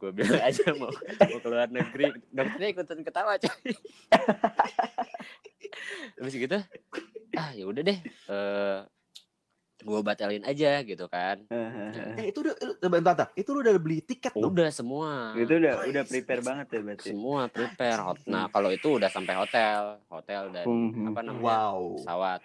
gue 0.00 0.10
bilang 0.10 0.40
aja 0.42 0.64
mau 0.74 0.88
mau 1.28 1.38
ke 1.38 1.48
luar 1.48 1.68
negeri 1.68 2.08
dokternya 2.30 2.68
ikutan 2.72 3.00
ketawa 3.04 3.36
coy 3.36 3.72
habis 6.18 6.34
gitu 6.34 6.58
ah 7.34 7.50
ya 7.52 7.64
udah 7.64 7.82
deh 7.84 7.98
eh 8.04 8.78
gue 9.78 10.00
batalin 10.02 10.42
aja 10.42 10.82
gitu 10.82 11.06
kan 11.06 11.38
Eh 12.20 12.28
itu 12.28 12.44
udah 12.44 12.52
bentar, 12.84 13.14
bentar. 13.16 13.28
Itu 13.32 13.56
lu 13.56 13.64
udah 13.64 13.72
beli 13.80 14.04
tiket 14.04 14.36
dong. 14.36 14.52
udah 14.52 14.68
semua 14.68 15.32
itu 15.32 15.48
udah 15.48 15.88
udah 15.88 16.04
prepare 16.04 16.42
banget 16.44 16.66
ya 16.68 16.80
berarti. 16.84 17.08
semua 17.08 17.40
prepare 17.48 18.00
hot 18.02 18.18
nah 18.26 18.44
kalau 18.48 18.68
itu 18.68 19.00
udah 19.00 19.08
sampai 19.08 19.34
hotel 19.34 19.96
hotel 20.08 20.52
dan 20.52 20.66
Hmm. 20.68 21.08
apa 21.08 21.20
namanya 21.24 21.40
Wow. 21.64 21.80
pesawat 21.96 22.40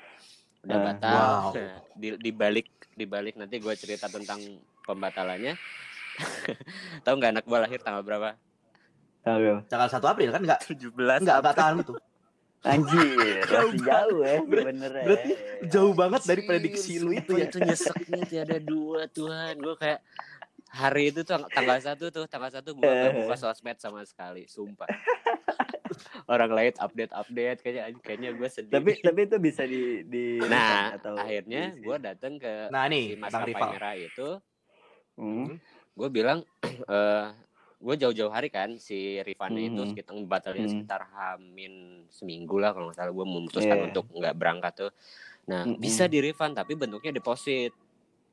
udah 0.63 0.77
Ah, 0.77 0.83
batal 0.85 1.11
wow. 1.11 1.51
Nah, 1.53 1.75
di 1.91 2.07
di 2.15 2.31
balik 2.31 2.67
di 2.93 3.03
balik 3.03 3.35
nanti 3.35 3.59
gue 3.59 3.73
cerita 3.75 4.07
tentang 4.07 4.39
pembatalannya 4.87 5.59
tahu 7.03 7.13
nggak 7.19 7.31
anak 7.35 7.43
gue 7.43 7.59
lahir 7.59 7.79
tanggal 7.81 7.99
berapa? 7.99 8.37
Tanggal 9.67 9.89
1 9.89 10.05
April 10.05 10.29
kan 10.31 10.41
enggak 10.43 10.61
17 10.63 11.19
enggak 11.19 11.37
enggak 11.41 11.55
tahan 11.55 11.75
itu. 11.81 11.93
Anjir, 12.63 13.43
Jauh 13.43 13.70
masih 13.70 13.84
jauh 13.84 14.20
ya 14.24 14.36
sebenarnya. 14.39 15.03
Berarti 15.03 15.32
jauh 15.67 15.93
banget 15.93 16.22
dari 16.24 16.41
prediksi 16.43 16.96
lu 16.96 17.12
itu 17.12 17.36
ya. 17.36 17.51
itu 17.51 17.58
nyeseknya 17.60 18.22
tiada 18.24 18.58
dua 18.58 19.03
Tuhan 19.08 19.60
gue 19.60 19.75
kayak 19.75 20.00
hari 20.72 21.12
itu 21.12 21.22
tuh 21.22 21.43
tanggal 21.51 21.77
satu 21.77 22.10
tuh 22.10 22.25
tanggal 22.25 22.50
satu 22.50 22.74
gue 22.74 22.82
gak 22.82 23.13
buka 23.13 23.36
sosmed 23.36 23.77
sama 23.77 24.01
sekali 24.08 24.48
sumpah 24.48 24.89
orang 26.25 26.50
lain 26.50 26.74
update 26.79 27.13
update 27.13 27.60
kayaknya 27.62 27.84
kayaknya 28.01 28.29
gue 28.34 28.50
sedih 28.50 28.74
tapi 28.74 28.98
tapi 28.98 29.20
itu 29.29 29.38
bisa 29.38 29.62
di 29.67 30.01
di 30.01 30.41
nah 30.41 30.98
atau 30.98 31.13
akhirnya 31.13 31.77
gue 31.77 31.96
datang 32.01 32.41
ke 32.41 32.74
Nah 32.74 32.88
si 32.88 32.89
nih, 32.89 33.05
Bang 33.20 33.22
maskapai 33.46 33.53
Rival. 33.77 33.98
itu 34.01 34.29
Hmm. 35.13 35.62
gue 35.93 36.10
bilang 36.10 36.41
eh 36.89 37.27
gue 37.83 37.95
jauh-jauh 37.99 38.31
hari 38.31 38.47
kan 38.47 38.79
si 38.79 39.19
Rifana 39.19 39.59
itu 39.59 39.75
Mhm. 39.77 39.89
sekitar 39.91 40.15
batalnya 40.23 40.65
Mhm. 40.65 40.73
sekitar 40.73 41.01
hamin 41.11 41.73
seminggu 42.07 42.55
lah 42.55 42.71
kalau 42.71 42.87
nggak 42.87 42.97
salah 42.97 43.11
gue 43.11 43.27
memutuskan 43.27 43.77
Iya. 43.77 43.85
untuk 43.91 44.05
nggak 44.09 44.35
berangkat 44.35 44.73
tuh 44.79 44.91
Nah, 45.43 45.67
Mm-mm. 45.67 45.75
bisa 45.75 46.07
di 46.07 46.23
refund 46.23 46.55
tapi 46.55 46.71
bentuknya 46.71 47.11
deposit. 47.11 47.75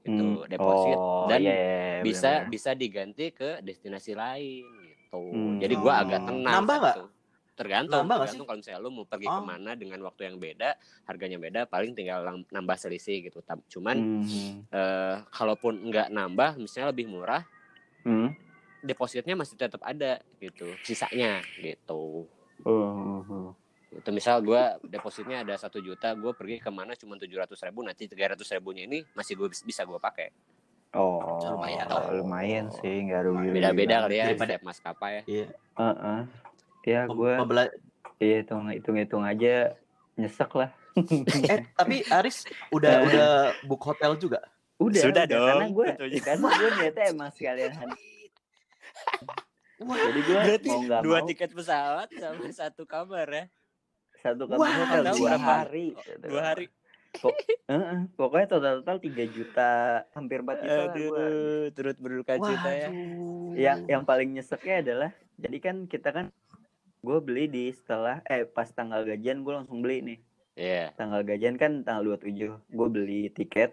Gitu, 0.00 0.14
Hmm. 0.14 0.46
deposit 0.46 0.94
Oh, 0.94 1.26
dan 1.26 1.42
iya, 1.42 1.50
iya, 1.50 1.58
iya, 1.92 2.00
bisa 2.00 2.22
benar-benar. 2.40 2.48
bisa 2.48 2.70
diganti 2.72 3.26
ke 3.34 3.50
destinasi 3.60 4.12
lain 4.14 4.64
gitu. 4.86 5.18
Hmm. 5.18 5.58
Jadi 5.58 5.74
gua 5.74 5.92
agak 6.00 6.22
Oh. 6.22 6.26
tenang. 6.30 6.54
Nambah 6.56 6.76
nggak? 6.78 6.96
itu. 6.96 7.06
Tergantung, 7.52 8.00
Nambah 8.00 8.16
tergantung 8.16 8.46
kalau 8.46 8.58
misalnya 8.62 8.80
lu 8.80 8.90
mau 8.90 9.04
pergi 9.04 9.26
Oh. 9.26 9.36
ke 9.36 9.42
mana 9.44 9.70
dengan 9.74 10.00
waktu 10.00 10.22
yang 10.24 10.36
beda, 10.38 10.70
harganya 11.04 11.36
beda, 11.36 11.60
paling 11.66 11.92
tinggal 11.92 12.18
nambah 12.46 12.76
selisih 12.78 13.26
gitu. 13.26 13.42
Cuman 13.68 13.96
Hmm. 14.22 14.64
eh, 14.70 15.16
kalaupun 15.28 15.82
nggak 15.84 16.08
nambah, 16.08 16.56
misalnya 16.56 16.94
lebih 16.94 17.10
murah, 17.10 17.42
Hmm. 18.00 18.32
Depositnya 18.80 19.36
masih 19.36 19.56
tetap 19.56 19.80
ada 19.80 20.20
gitu, 20.38 20.72
sisanya 20.82 21.40
gitu. 21.56 22.24
Oh, 22.64 23.24
oh, 23.24 23.52
Itu 23.90 24.10
misal 24.10 24.38
gua 24.40 24.78
depositnya 24.80 25.42
ada 25.42 25.56
satu 25.56 25.80
juta, 25.80 26.14
gue 26.14 26.30
pergi 26.30 26.62
ke 26.62 26.70
mana 26.70 26.94
cuma 26.94 27.18
tujuh 27.18 27.40
ratus 27.40 27.58
ribu, 27.64 27.82
nanti 27.82 28.06
tiga 28.06 28.30
ratus 28.30 28.46
ribunya 28.54 28.86
ini 28.86 29.02
masih 29.12 29.34
gue 29.34 29.48
bisa 29.50 29.82
gue 29.82 29.98
pakai. 29.98 30.30
oh. 30.94 31.42
Lumayan. 31.42 31.86
Oh, 31.90 32.22
lumayan 32.22 32.66
sih, 32.70 33.06
nggak 33.06 33.20
rugi. 33.26 33.48
Beda-beda 33.50 34.06
kali 34.06 34.14
ya 34.18 34.24
Daripada- 34.30 34.46
setiap 34.54 34.62
maskapai 34.62 35.10
ya. 35.10 35.22
Iya. 35.26 35.46
Heeh. 35.74 36.20
Ya, 36.86 37.00
Pem- 37.06 37.16
gue 37.18 37.32
iya 38.20 38.36
hitung 38.44 38.68
hitung 38.68 38.96
hitung 38.96 39.22
aja 39.24 39.74
nyesek 40.16 40.52
lah. 40.54 40.70
Eh, 41.48 41.60
tapi 41.78 42.02
Aris 42.10 42.44
udah 42.74 42.92
Eh. 42.92 43.06
udah 43.06 43.30
book 43.64 43.82
hotel 43.86 44.18
juga. 44.18 44.42
Udah, 44.80 45.02
Sudah 45.02 45.24
udah, 45.28 45.36
dong, 45.36 45.46
karena 45.46 45.66
gue 45.68 45.86
karena 46.24 46.46
gue 46.50 46.68
niatnya 46.78 47.04
emang 47.12 47.30
sekalian 47.36 47.72
Wah, 49.80 49.96
jadi 49.96 50.20
gue 50.20 50.34
Berarti 50.36 50.68
mau 50.68 51.00
dua 51.00 51.18
mau 51.24 51.28
tiket 51.28 51.50
pesawat 51.50 52.08
sama 52.12 52.46
satu 52.52 52.84
kamar 52.84 53.28
ya. 53.28 53.44
satu 54.20 54.44
kamar 54.44 54.60
Wah, 54.60 54.72
hotel 54.84 55.02
tahu 55.02 55.16
dua 55.16 55.28
berapa? 55.32 55.52
hari 55.64 55.86
Dua 56.20 56.42
hari. 56.44 56.66
Heeh, 57.66 57.98
pokoknya 58.14 58.46
total 58.46 58.74
total 58.84 58.98
tiga 59.00 59.24
juta 59.26 59.70
hampir 60.14 60.44
empat 60.44 60.56
juta 60.62 60.80
lah 60.84 60.94
gua. 60.94 61.16
Aduh, 61.26 61.64
turut 61.74 61.96
berduka 61.98 62.34
cita 62.38 62.70
ya. 62.70 62.88
yang 63.56 63.78
yang 63.88 64.02
paling 64.04 64.30
nyeseknya 64.30 64.76
adalah 64.78 65.10
jadi 65.34 65.58
kan 65.58 65.76
kita 65.88 66.14
kan 66.14 66.26
gue 67.00 67.18
beli 67.18 67.48
di 67.48 67.72
setelah 67.72 68.20
eh 68.28 68.44
pas 68.44 68.68
tanggal 68.68 69.02
gajian 69.02 69.40
gue 69.40 69.54
langsung 69.56 69.80
beli 69.80 69.98
nih 70.04 70.18
Iya. 70.54 70.92
tanggal 70.94 71.24
gajian 71.24 71.56
kan 71.56 71.80
tanggal 71.82 72.14
27 72.14 72.52
gue 72.68 72.88
beli 72.92 73.32
tiket 73.32 73.72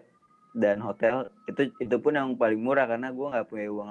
dan 0.56 0.80
hotel 0.80 1.28
itu 1.44 1.68
itu 1.76 1.96
pun 2.00 2.16
yang 2.16 2.32
paling 2.34 2.58
murah 2.58 2.88
karena 2.88 3.12
gue 3.12 3.26
nggak 3.28 3.46
punya 3.46 3.68
uang 3.68 3.90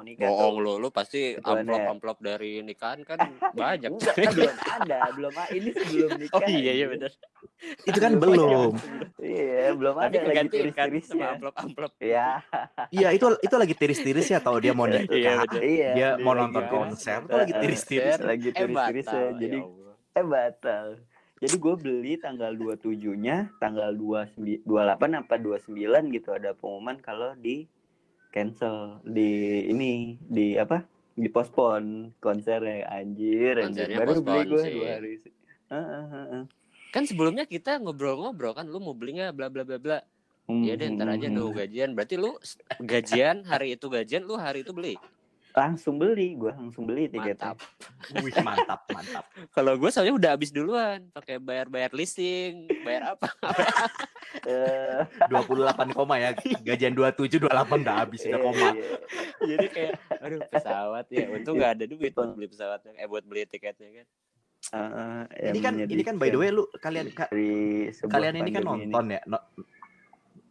nikah. 0.00 0.24
Bohong 0.24 0.56
lu, 0.58 0.72
lu 0.76 0.88
pasti 0.88 1.32
Betulan 1.32 1.44
ya. 1.44 1.60
amplop-amplop 1.62 2.18
dari 2.18 2.50
nikahan 2.60 3.00
kan 3.02 3.18
banyak. 3.54 3.88
Enggak, 3.88 4.14
kan 4.14 4.32
belum 4.32 4.52
ada 4.58 4.98
belum 5.10 5.32
ini 5.50 5.68
sebelum 5.70 6.10
nikah 6.20 6.36
Oh 6.36 6.40
iya 6.44 6.72
iya 6.74 6.86
benar. 6.86 7.10
Itu 7.88 7.98
kan 7.98 8.12
belum. 8.16 8.72
iya 9.18 9.72
belum 9.72 9.94
Tapi 9.94 10.04
ada 10.06 10.18
lagi 10.20 10.34
kan 10.34 10.44
sama 10.44 10.52
tiris-tirisnya 10.52 11.26
amplop-amplop. 11.30 11.92
ya 11.98 12.28
Iya, 12.88 13.08
itu 13.10 13.26
itu 13.38 13.54
lagi 13.54 13.74
tiris-tiris 13.74 14.26
ya 14.26 14.38
tahu 14.38 14.56
dia 14.58 14.72
mau 14.72 14.84
Iya, 14.84 15.00
nikah. 15.00 15.36
betul. 15.42 15.60
iya 15.62 15.90
Dia 15.92 16.08
mau 16.18 16.32
nonton 16.32 16.60
kan. 16.60 16.70
konser, 16.70 17.18
tuh 17.22 17.38
lagi 17.38 17.52
tiris-tiris. 17.54 18.16
lagi 18.20 18.48
Eh 18.48 18.54
jadi 18.54 18.72
ya 19.52 19.62
Allah. 19.62 19.94
eh 20.12 20.24
batal 20.24 20.86
jadi 21.36 21.54
gue 21.54 21.74
beli 21.76 22.12
tanggal 22.16 22.48
27 22.50 22.80
nya 23.14 23.52
tanggal 23.56 23.92
29 23.92 24.64
28 24.64 25.20
apa 25.20 25.34
29 25.36 25.76
gitu 26.10 26.28
ada 26.30 26.50
pengumuman 26.50 26.96
kalau 26.98 27.36
di 27.36 27.68
cancel 28.36 29.00
di 29.00 29.64
ini 29.72 30.20
di 30.20 30.60
apa 30.60 30.84
di 31.16 31.32
postpone 31.32 32.12
konsernya 32.20 32.84
anjir 32.92 33.56
anjir 33.64 33.88
baru 33.96 34.20
beli 34.20 34.40
gue 34.44 34.60
sih. 34.60 34.74
dua 34.76 34.88
hari 35.00 35.12
sih 35.24 35.32
Heeh, 35.66 36.04
heeh. 36.12 36.42
Kan 36.94 37.02
sebelumnya 37.08 37.42
kita 37.48 37.80
ngobrol-ngobrol 37.82 38.54
kan 38.54 38.68
lu 38.68 38.78
mau 38.78 38.94
beli 38.94 39.18
nggak 39.18 39.34
bla 39.34 39.48
bla 39.50 39.66
bla 39.66 39.78
bla. 39.82 39.98
Iya 40.46 40.78
deh 40.78 40.94
ntar 40.94 41.10
aja 41.10 41.26
Hmm, 41.26 41.34
nunggu 41.34 41.58
gajian. 41.58 41.90
Berarti 41.98 42.14
lu 42.14 42.38
gajian 42.78 43.42
hari 43.50 43.74
itu 43.74 43.90
gajian 43.90 44.22
lu 44.22 44.38
hari 44.38 44.62
itu 44.62 44.70
beli. 44.70 44.94
Langsung 45.56 45.96
beli 45.96 46.36
gue 46.36 46.52
langsung 46.52 46.84
beli 46.84 47.08
tiketnya 47.08 47.56
Mantap. 47.56 48.20
Wih, 48.20 48.36
mantap, 48.44 48.80
mantap. 48.92 49.24
Kalau 49.56 49.72
gue 49.74 49.88
soalnya 49.88 50.12
udah 50.12 50.30
habis 50.36 50.52
duluan, 50.52 51.08
pakai 51.10 51.40
bayar-bayar 51.40 51.96
leasing, 51.96 52.68
bayar 52.84 53.16
apa? 53.16 53.28
Eh, 54.36 55.00
28 55.32 55.96
koma 55.96 56.20
ya. 56.20 56.36
Gajian 56.60 56.92
27 56.92 57.40
28 57.40 57.82
udah 57.82 57.94
habis 57.96 58.20
udah 58.22 58.38
koma. 58.38 58.68
iya. 58.68 58.84
Jadi 59.40 59.66
kayak 59.72 59.92
aduh 60.12 60.40
pesawat 60.44 61.06
ya. 61.08 61.24
Untung 61.32 61.56
nggak 61.56 61.72
ada 61.72 61.84
duit 61.88 62.12
buat 62.12 62.36
beli 62.36 62.46
pesawatnya, 62.46 62.94
eh 62.94 63.08
buat 63.08 63.24
beli 63.24 63.48
tiketnya 63.48 63.88
kan. 63.96 64.06
Heeh, 64.66 65.50
Ini 65.50 65.58
kan 65.58 65.72
ini 65.78 66.02
kan 66.04 66.14
by 66.18 66.28
the 66.28 66.38
way 66.38 66.50
lu 66.50 66.68
kalian 66.76 67.10
ka- 67.10 67.32
kalian 68.04 68.34
ini 68.36 68.50
kan 68.50 68.62
nonton 68.62 69.04
ya 69.08 69.20
no- 69.24 69.46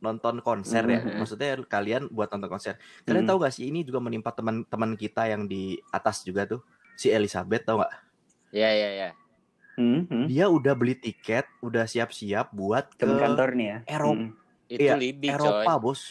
nonton 0.05 0.39
konser 0.39 0.85
ya 0.85 1.01
Mhm. 1.01 1.17
maksudnya 1.17 1.57
kalian 1.63 2.05
buat 2.07 2.29
nonton 2.29 2.47
konser 2.47 2.77
kalian 3.01 3.23
Hmm. 3.23 3.29
tahu 3.31 3.37
gak 3.41 3.51
sih 3.51 3.65
ini 3.65 3.81
juga 3.81 3.97
menimpa 3.97 4.29
teman-teman 4.29 4.93
kita 4.93 5.25
yang 5.25 5.43
di 5.43 5.63
atas 5.89 6.21
juga 6.21 6.45
tuh 6.45 6.61
si 6.93 7.09
Elizabeth 7.09 7.65
tau 7.65 7.81
gak 7.81 7.93
Iya 8.51 8.69
iya 8.71 8.89
iya. 8.93 9.09
Hmm, 9.75 10.05
hmm. 10.05 10.25
dia 10.25 10.47
udah 10.47 10.71
beli 10.71 10.95
tiket 10.95 11.43
udah 11.59 11.83
siap-siap 11.83 12.47
buat 12.49 12.87
ke 12.91 13.03
temen 13.03 13.17
kantor 13.17 13.49
nih 13.51 13.67
ya 13.67 13.77
Eropa. 13.91 14.15
Hmm. 14.15 14.29
Itu 14.65 14.79
Iya, 14.79 14.93
Libby 14.95 15.27
Eropa 15.27 15.67
coy. 15.67 15.81
bos 15.83 16.01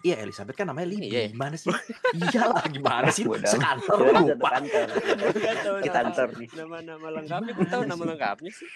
iya 0.00 0.16
Elizabeth 0.18 0.54
kan 0.54 0.64
namanya 0.64 0.88
Libby 0.88 1.12
Iya. 1.12 1.28
gimana 1.28 1.54
sih 1.54 1.68
iyalah 2.16 2.64
gimana 2.64 3.06
sih 3.08 3.28
sekantor 3.28 3.98
kan 4.00 4.22
lupa 4.24 4.48
kantor 4.56 4.86
tahu 4.88 5.76
Kita 5.84 5.98
kantor 6.00 6.28
nih. 6.34 6.48
Nama-nama 6.58 7.06
lengkapnya, 7.12 7.52
gue 7.52 7.66
tahu 7.66 7.82
nama 7.84 8.02
lengkapnya 8.06 8.50
sih. 8.50 8.68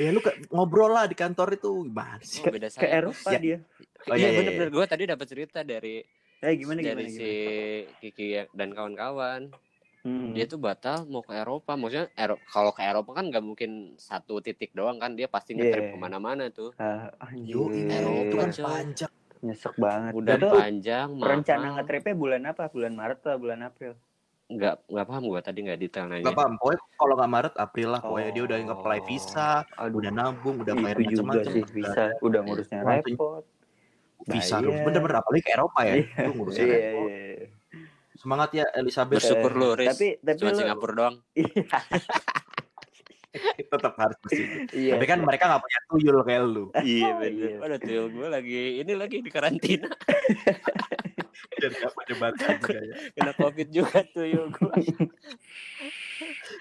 Ya 0.00 0.10
lu 0.10 0.18
ke, 0.18 0.32
ngobrol 0.48 0.90
lah 0.90 1.04
di 1.04 1.12
kantor 1.12 1.54
itu 1.54 1.84
gimana 1.84 2.16
sih 2.20 2.40
Oh, 2.40 2.48
beda 2.48 2.66
ke 2.66 2.80
saya. 2.80 2.98
Eropa 2.98 3.28
Ya. 3.30 3.38
dia 3.38 3.58
Oh, 4.02 4.16
iya, 4.16 4.16
iya, 4.16 4.26
iya, 4.26 4.38
bener-bener. 4.40 4.66
iya. 4.66 4.72
Gue 4.72 4.84
tadi 4.86 5.02
dapat 5.04 5.26
cerita 5.26 5.60
dari 5.60 6.00
eh 6.40 6.52
gimana 6.54 6.80
gimana, 6.80 6.88
dari 6.96 7.04
si 7.06 7.20
gimana? 7.20 8.00
Kiki 8.00 8.26
dan 8.50 8.68
kawan-kawan. 8.70 9.40
Hmm. 10.00 10.32
Dia 10.32 10.44
tuh 10.46 10.56
batal 10.56 11.04
mau 11.04 11.20
ke 11.20 11.36
Eropa. 11.36 11.76
Maksudnya 11.76 12.08
Ero- 12.14 12.40
kalau 12.46 12.72
ke 12.72 12.80
Eropa 12.80 13.12
kan 13.12 13.28
nggak 13.28 13.44
mungkin 13.44 13.70
satu 13.94 14.40
titik 14.40 14.72
doang 14.72 14.96
kan. 14.96 15.12
Dia 15.12 15.28
pasti 15.28 15.52
nge-trip 15.52 15.84
Iya. 15.84 15.92
ke 15.92 15.98
mana-mana 15.98 16.48
tuh. 16.48 16.72
Ah, 16.74 17.12
anjir. 17.20 17.60
Eropa, 17.86 18.34
kan 18.34 18.50
coy. 18.50 18.64
panjang. 18.64 19.12
nyesek 19.40 19.72
banget 19.74 20.12
Udah 20.12 20.36
panjang, 20.36 21.08
rencana 21.16 21.60
mahal. 21.62 21.74
nge-tripnya 21.78 22.12
bulan 22.14 22.42
apa 22.46 22.68
bulan 22.68 22.92
Maret 22.92 23.18
atau 23.18 23.36
bulan 23.36 23.60
April 23.62 23.96
Nggak, 24.50 24.74
nggak 24.84 25.06
paham 25.06 25.22
gue 25.24 25.40
tadi 25.40 25.58
nggak 25.62 25.78
detail 25.78 26.04
nanya. 26.06 26.26
Gak 26.26 26.34
paham, 26.34 26.52
pokoknya 26.58 26.80
kalau 26.94 27.14
nggak 27.14 27.30
Maret, 27.30 27.54
April 27.54 27.88
lah. 27.88 28.00
Pokoknya 28.02 28.30
dia 28.30 28.42
udah 28.44 28.56
nge-apply 28.60 28.98
Oh. 28.98 29.06
visa, 29.06 29.50
aduh 29.72 29.98
udah 29.98 30.10
nambung, 30.10 30.56
udah 30.58 30.74
bayar 30.74 30.96
macam-macam. 30.98 31.52
visa 31.64 32.04
udah 32.18 32.40
ngurusnya 32.42 32.78
Langsung 32.80 33.14
repot 33.14 33.44
Visa, 34.20 34.54
Bayar. 34.54 34.68
aduh, 34.68 34.72
bener-bener 34.84 35.16
apalagi 35.16 35.42
ke 35.42 35.50
Eropa 35.50 35.80
ya. 35.80 35.94
Iya, 35.94 36.04
Itu 36.20 36.30
ngurusnya 36.34 36.60
iya, 36.60 36.74
repot. 36.76 37.08
iya. 37.08 37.46
Semangat 38.12 38.50
ya 38.52 38.64
Elizabeth. 38.74 39.16
Bersyukur 39.16 39.52
lu, 39.54 39.68
Riz. 39.72 39.88
tapi 39.88 40.06
tapi 40.18 40.36
Cuma 40.36 40.50
lu- 40.50 40.58
Singapura 40.58 40.92
doang. 40.92 41.16
Tetap 43.70 43.94
harus 43.94 44.18
ke 44.20 44.28
situ. 44.28 44.56
iya 44.74 44.92
Tapi 44.92 45.06
kan 45.06 45.22
mereka 45.22 45.46
nggak 45.46 45.62
punya 45.62 45.78
tuyul 45.86 46.16
kayak 46.20 46.42
lu. 46.44 46.64
Iya 46.84 47.08
bener. 47.16 47.56
Waduh 47.56 47.78
tuyul 47.78 48.06
gue 48.10 48.26
lagi 48.28 48.60
ini 48.82 48.92
lagi 48.92 49.16
di 49.20 49.30
karantina. 49.30 49.86
Dan 51.60 51.70
nggak 51.70 51.92
punya 51.92 52.14
batas 52.16 52.48
juga 52.56 52.78
ya. 52.80 52.94
Kena 53.16 53.32
covid 53.34 53.68
juga 53.68 53.98
tuyul 54.06 54.46
gue. 54.48 54.74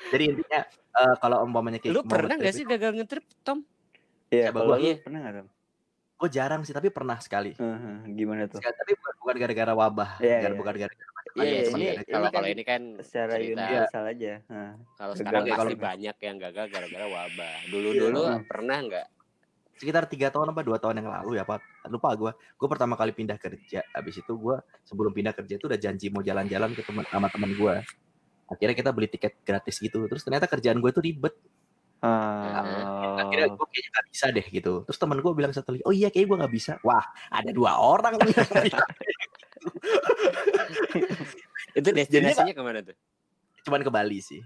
Jadi 0.09 0.23
intinya 0.25 0.61
eh, 0.69 1.15
kalau 1.17 1.37
umpamanya 1.41 1.77
kayak 1.77 1.93
Lu 1.93 2.01
pernah 2.03 2.35
nggak 2.35 2.53
sih 2.53 2.63
gagal 2.63 2.91
ngetrip 2.93 3.25
Tom? 3.41 3.63
iya 4.29 4.51
Coba 4.51 4.59
kalau 4.61 4.75
lu 4.75 4.85
Iya. 4.85 4.95
pernah 4.99 5.19
nggak 5.21 5.33
Ram? 5.35 5.47
Gue 6.19 6.29
jarang 6.29 6.61
sih, 6.61 6.75
tapi 6.75 6.91
pernah 6.91 7.15
sekali. 7.17 7.55
Heeh, 7.55 7.95
gimana 8.11 8.43
tuh 8.45 8.59
Sekali, 8.59 8.75
tapi 8.75 8.91
bukan, 9.15 9.35
gara-gara 9.39 9.71
wabah, 9.73 10.11
Iya, 10.19 10.37
Gar- 10.37 10.51
iya. 10.51 10.59
bukan 10.59 10.73
gara-gara 10.75 11.07
Iya, 11.29 11.45
Iya 11.45 11.61
ini- 11.69 11.93
ini 11.93 12.03
Kalau 12.03 12.25
kan 12.25 12.33
kalau 12.35 12.49
ini 12.49 12.63
kan 12.65 12.81
secara 12.99 13.33
cerita. 13.37 13.53
universal 13.61 14.03
aja 14.03 14.33
Nah, 14.49 14.71
Kalau 14.97 15.13
sekarang 15.15 15.43
pasti 15.45 15.75
banyak 15.77 16.15
yang 16.19 16.35
gagal 16.41 16.65
gara-gara 16.67 17.05
wabah. 17.07 17.55
Dulu-dulu 17.69 18.21
Iya. 18.25 18.35
pernah 18.43 18.77
nggak? 18.81 19.07
Sekitar 19.79 20.11
tiga 20.11 20.27
tahun 20.27 20.51
apa 20.51 20.59
dua 20.61 20.75
tahun 20.75 20.99
yang 20.99 21.07
lalu 21.07 21.39
ya 21.39 21.47
Pak. 21.47 21.87
Lupa 21.87 22.11
gue. 22.19 22.31
Gue 22.35 22.67
pertama 22.67 22.99
kali 22.99 23.15
pindah 23.15 23.39
kerja. 23.39 23.79
Habis 23.95 24.19
itu 24.19 24.33
gue 24.35 24.59
sebelum 24.83 25.15
pindah 25.15 25.31
kerja 25.31 25.55
itu 25.55 25.65
udah 25.71 25.79
janji 25.79 26.11
mau 26.11 26.19
jalan-jalan 26.19 26.75
ke 26.75 26.83
teman 26.83 27.07
sama 27.07 27.31
teman 27.31 27.55
gue. 27.55 27.75
Akhirnya 28.51 28.75
kita 28.75 28.91
beli 28.91 29.07
tiket 29.07 29.39
gratis 29.47 29.79
gitu. 29.79 30.03
Terus 30.11 30.21
ternyata 30.27 30.51
kerjaan 30.51 30.83
gue 30.83 30.91
itu 30.91 30.99
ribet. 30.99 31.31
ah, 32.03 33.23
Akhirnya 33.23 33.55
gue 33.55 33.65
kayaknya 33.71 33.89
gak 33.95 34.05
bisa 34.11 34.25
deh 34.35 34.45
gitu. 34.51 34.73
Terus 34.83 34.99
teman 34.99 35.17
gue 35.23 35.31
bilang 35.31 35.51
satu 35.55 35.71
lagi, 35.75 35.83
oh 35.87 35.95
iya 35.95 36.11
kayaknya 36.11 36.27
gue 36.27 36.37
gak 36.43 36.53
bisa. 36.53 36.73
Wah 36.83 37.03
ada 37.31 37.51
dua 37.55 37.79
orang. 37.79 38.19
Itu 41.79 41.89
destinasinya 41.95 42.51
ke 42.55 42.63
mana 42.63 42.79
tuh? 42.83 42.95
Cuman 43.67 43.83
ke 43.83 43.91
Bali 43.91 44.19
sih. 44.19 44.39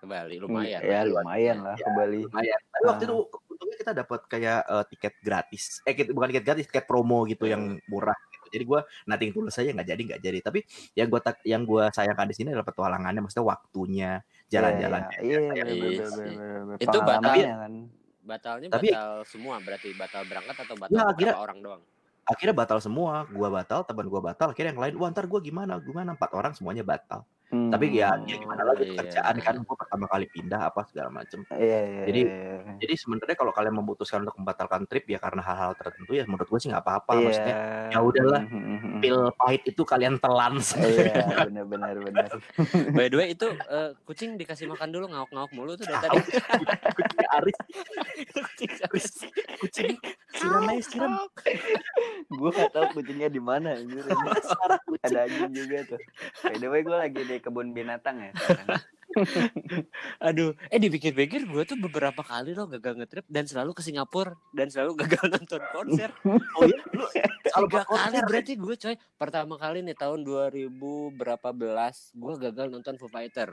Ke 0.00 0.08
Bali, 0.08 0.40
lumayan. 0.40 0.80
ya 0.80 1.04
lumayan 1.04 1.56
lah 1.60 1.76
ke 1.76 1.90
Bali 1.92 2.24
Lumayan. 2.24 2.60
Tapi 2.72 2.84
waktu 2.88 3.02
itu 3.04 3.16
untungnya 3.52 3.76
kita 3.76 3.92
dapat 3.92 4.20
kayak 4.24 4.60
eh, 4.64 4.84
tiket 4.88 5.14
gratis. 5.20 5.62
Eh 5.84 5.92
kita- 5.92 6.16
bukan 6.16 6.32
tiket 6.32 6.44
gratis, 6.48 6.64
tiket 6.66 6.88
promo 6.88 7.28
gitu 7.28 7.44
yang 7.44 7.76
murah. 7.84 8.16
Gitu. 8.32 8.46
Jadi 8.56 8.64
gue 8.64 8.80
nating 9.04 9.30
tulus 9.30 9.52
saja 9.52 9.68
nggak 9.70 9.84
jadi 9.86 10.02
nggak 10.08 10.20
jadi. 10.24 10.38
Tapi 10.40 10.64
yang 10.96 11.06
gue 11.06 11.20
yang 11.44 11.62
gue 11.62 11.84
sayangkan 11.92 12.26
di 12.26 12.34
sini 12.34 12.48
adalah 12.48 12.64
petualangannya, 12.64 13.20
maksudnya 13.20 13.44
waktunya, 13.46 14.10
jalan-jalan. 14.48 15.02
iya 15.20 15.38
iya 15.38 15.52
Iya 15.52 15.64
bener, 15.68 15.76
sih. 15.76 15.84
bener, 15.84 16.08
bener, 16.08 16.60
bener. 16.64 16.78
Itu 16.80 16.98
Pengalamannya 16.98 17.44
batal. 17.44 17.60
kan 17.60 17.72
Batalnya 18.20 18.68
Tapi- 18.70 18.90
batal 18.92 19.12
semua 19.24 19.54
berarti 19.60 19.88
batal 19.92 20.22
berangkat 20.24 20.56
atau 20.58 20.74
batal 20.76 20.92
Ya, 20.92 21.02
akhirnya- 21.04 21.36
orang 21.36 21.58
doang? 21.60 21.82
akhirnya 22.20 22.54
batal 22.54 22.78
semua 22.78 23.26
gua 23.26 23.48
batal 23.50 23.80
teman 23.82 24.06
gua 24.06 24.22
batal 24.22 24.54
akhirnya 24.54 24.70
yang 24.70 24.78
lain 24.78 24.94
wah 24.96 25.10
ntar 25.10 25.26
gua 25.26 25.42
gimana 25.42 25.82
gimana 25.82 26.14
empat 26.14 26.30
orang 26.30 26.52
semuanya 26.54 26.86
batal 26.86 27.26
Hmm. 27.50 27.66
tapi 27.74 27.90
ya, 27.98 28.14
ya 28.30 28.38
gimana 28.38 28.62
lagi 28.62 28.94
iya. 28.94 28.94
kerjaan 28.94 29.36
kan 29.42 29.54
gua 29.66 29.74
pertama 29.74 30.06
kali 30.06 30.30
pindah 30.30 30.70
apa 30.70 30.86
segala 30.86 31.10
macem 31.10 31.42
Iya, 31.50 31.78
iya, 31.82 32.02
Jadi- 32.06 32.26
iya, 32.30 32.54
iya. 32.62 32.74
jadi 32.78 32.94
sebenarnya 32.94 33.34
kalau 33.34 33.50
kalian 33.50 33.74
memutuskan 33.74 34.22
untuk 34.22 34.38
membatalkan 34.38 34.86
trip 34.86 35.02
ya 35.10 35.18
karena 35.18 35.42
hal-hal 35.42 35.74
tertentu 35.74 36.14
ya 36.14 36.22
menurut 36.30 36.46
gua 36.46 36.62
sih 36.62 36.70
nggak 36.70 36.84
apa-apa 36.86 37.10
Iya. 37.18 37.24
maksudnya 37.26 37.56
ya 37.90 37.98
udahlah. 37.98 38.42
Hmm, 38.46 38.62
hmm, 38.62 38.78
hmm. 38.78 39.00
pil 39.02 39.18
pahit 39.34 39.62
itu 39.66 39.82
kalian 39.82 40.14
telan 40.22 40.54
Iya, 40.62 41.14
benar 41.50 41.64
benar 41.66 41.94
benar. 41.98 42.30
By 42.94 43.06
the 43.10 43.16
way 43.18 43.34
itu 43.34 43.46
eh, 43.50 43.90
kucing 44.06 44.38
dikasih 44.38 44.70
makan 44.70 44.88
dulu 44.94 45.10
ngauk-ngauk 45.10 45.50
mulu 45.50 45.74
tuh 45.74 45.90
dari 45.90 45.98
tadi. 46.06 46.22
kucing 47.02 47.26
Aris 47.34 47.58
kucing 48.30 48.70
Aris 48.86 49.06
kucing 49.58 49.92
siram 50.38 50.70
aja 50.70 50.82
siram 50.86 51.12
gue 52.30 52.50
gak 52.54 52.70
tahu 52.70 52.86
kucingnya 52.94 53.26
di 53.26 53.42
mana 53.42 53.74
anjir. 53.74 54.06
Ada 55.02 55.26
anjing 55.26 55.50
juga 55.50 55.78
tuh. 55.90 56.00
By 56.46 56.56
the 56.56 56.68
way 56.70 56.80
gue 56.86 56.94
lagi 56.94 57.20
di 57.26 57.36
kebun 57.40 57.72
binatang 57.72 58.20
ya. 58.20 58.32
Aduh, 60.26 60.54
eh 60.70 60.78
dipikir-pikir 60.78 61.50
gue 61.50 61.62
tuh 61.66 61.78
beberapa 61.78 62.22
kali 62.22 62.54
loh 62.54 62.70
gagal 62.70 62.94
ngetrip 62.94 63.26
dan 63.26 63.42
selalu 63.42 63.74
ke 63.74 63.82
Singapura 63.82 64.38
dan 64.54 64.70
selalu 64.70 64.92
gagal 65.02 65.26
nonton 65.34 65.60
konser. 65.74 66.10
oh 66.22 66.64
iya 66.66 66.82
lu 66.94 67.04
kalau 67.54 67.66
Tiga 67.66 67.82
kali 67.82 67.90
konser 67.90 68.22
berarti 68.26 68.52
gue 68.54 68.74
coy. 68.78 68.96
Pertama 69.18 69.54
kali 69.58 69.82
nih 69.82 69.96
tahun 69.98 70.22
2000 70.22 70.70
berapa 71.18 71.48
belas 71.50 72.14
gue 72.14 72.34
gagal 72.38 72.66
nonton 72.70 72.94
Foo 72.96 73.10
Fighter. 73.10 73.50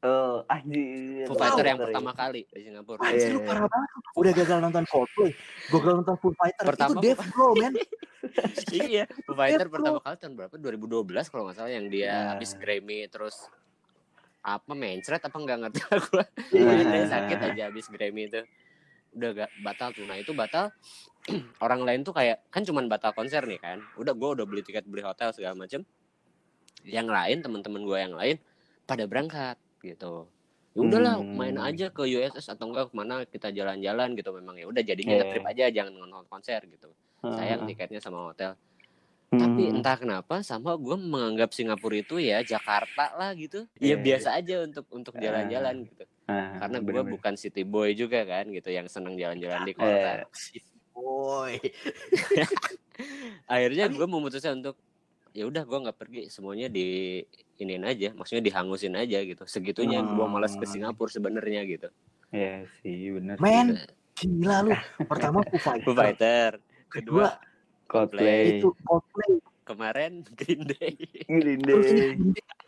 Oh, 0.00 0.40
anjir. 0.48 1.28
Foo 1.28 1.36
Fighter 1.36 1.60
yang 1.60 1.76
Sorry. 1.76 1.92
pertama 1.92 2.10
kali 2.16 2.40
di 2.48 2.60
Singapura. 2.64 3.04
Iya, 3.12 3.36
lu 3.36 3.44
iya. 3.44 3.48
parah 3.52 3.66
banget. 3.68 3.90
Udah 4.16 4.32
gagal 4.32 4.58
nonton 4.64 4.84
Coldplay, 4.88 5.30
gagal 5.68 5.92
nonton 6.00 6.16
Foo 6.16 6.32
Fighter. 6.32 6.64
Pertama 6.64 6.92
itu 6.96 7.00
Dave 7.04 7.22
Grohl, 7.28 7.52
man. 7.60 7.72
iya, 8.72 9.04
Foo 9.28 9.36
Fighter 9.36 9.68
Death 9.68 9.74
pertama 9.76 9.98
kali 10.00 10.16
tahun 10.16 10.32
berapa? 10.40 10.54
2012 10.56 11.28
kalau 11.28 11.42
nggak 11.44 11.56
salah 11.60 11.72
yang 11.76 11.86
dia 11.92 12.08
Nah. 12.08 12.26
habis 12.32 12.56
Grammy 12.56 13.04
terus 13.12 13.36
apa 14.40 14.72
mencret 14.72 15.20
apa 15.20 15.36
enggak 15.36 15.58
ngerti 15.68 15.80
iya, 16.56 16.72
dia 16.80 16.96
iya. 16.96 17.04
sakit 17.04 17.38
aja 17.52 17.62
habis 17.68 17.86
Grammy 17.92 18.24
itu. 18.24 18.40
Udah 19.12 19.30
gak 19.36 19.50
batal 19.60 19.88
tuh. 19.92 20.08
Nah, 20.08 20.16
itu 20.16 20.32
batal 20.32 20.72
orang 21.66 21.84
lain 21.84 22.00
tuh 22.08 22.16
kayak 22.16 22.40
kan 22.48 22.64
cuman 22.64 22.88
batal 22.88 23.12
konser 23.12 23.44
nih 23.44 23.60
kan. 23.60 23.84
Udah 24.00 24.16
gue 24.16 24.28
udah 24.32 24.48
beli 24.48 24.64
tiket, 24.64 24.88
beli 24.88 25.04
hotel 25.04 25.28
segala 25.36 25.52
macem. 25.60 25.84
Yang 26.88 27.08
lain 27.12 27.36
teman-teman 27.44 27.84
gue 27.84 27.98
yang 28.00 28.16
lain 28.16 28.40
pada 28.88 29.04
berangkat 29.04 29.60
gitu. 29.82 30.28
Ya 30.70 30.80
udahlah 30.80 31.18
Hmm. 31.18 31.34
main 31.34 31.58
aja 31.58 31.90
ke 31.90 32.06
USS 32.06 32.54
atau 32.54 32.70
enggak 32.70 32.88
ke 32.88 32.94
mana 32.94 33.26
kita 33.26 33.50
jalan-jalan 33.50 34.14
gitu 34.14 34.30
memang 34.30 34.54
ya 34.54 34.70
udah 34.70 34.78
jadinya 34.80 35.18
Iya. 35.18 35.22
nge-trip 35.26 35.46
aja 35.46 35.64
jangan 35.68 35.92
nonton 35.98 36.24
konser 36.26 36.62
gitu 36.62 36.94
sayang 37.20 37.66
Heeh. 37.66 37.74
tiketnya 37.74 37.98
sama 37.98 38.30
hotel 38.30 38.54
Hmm. 39.30 39.40
tapi 39.40 39.62
entah 39.66 39.94
kenapa 39.94 40.42
sama 40.42 40.74
gue 40.74 40.94
menganggap 40.94 41.50
Singapura 41.50 41.98
itu 41.98 42.18
ya 42.18 42.38
Jakarta 42.40 43.14
lah 43.14 43.34
gitu 43.34 43.66
ya 43.76 43.92
Iya, 43.92 43.96
biasa 43.98 44.28
aja 44.32 44.62
untuk 44.62 44.86
untuk 44.90 45.14
jalan-jalan 45.16 45.74
gitu 45.84 46.04
Ah, 46.26 46.62
karena 46.62 46.78
gue 46.78 47.02
bukan 47.08 47.34
city 47.34 47.62
boy 47.62 47.90
juga 47.92 48.22
kan 48.22 48.46
gitu 48.46 48.70
yang 48.70 48.86
seneng 48.86 49.18
jalan-jalan 49.18 49.62
di 49.64 49.74
kota 49.74 50.22
Boy. 50.94 51.58
akhirnya 53.48 53.88
gue 53.88 54.06
memutuskan 54.06 54.60
untuk 54.60 54.76
ya 55.32 55.44
udah 55.44 55.62
gue 55.62 55.78
nggak 55.80 55.96
pergi 55.96 56.20
semuanya 56.26 56.66
di 56.66 57.20
iniin 57.56 57.82
aja 57.82 58.10
maksudnya 58.10 58.42
dihangusin 58.42 58.94
aja 58.94 59.18
gitu 59.20 59.42
segitunya 59.44 60.00
gue 60.00 60.26
malas 60.26 60.52
ke 60.52 60.62
Hmm. 60.62 60.72
Singapura 60.88 61.08
sebenarnya 61.08 61.62
gitu 61.64 61.88
Iya 62.28 62.62
sih 62.78 63.10
bener. 63.10 63.36
Men, 63.36 63.74
gila 64.14 64.62
lu. 64.62 64.70
Pertama 65.02 65.42
Foo 65.42 65.58
Fighter, 65.66 65.82
Foo 65.82 65.92
Fighter 65.92 66.50
kedua 66.88 67.34
Coldplay. 67.84 68.58
itu 68.58 68.70
Coldplay. 68.80 69.42
kemarin 69.60 70.22
Green 70.32 70.62
Day 70.64 70.94
Green 71.24 71.58
Day. 71.58 72.14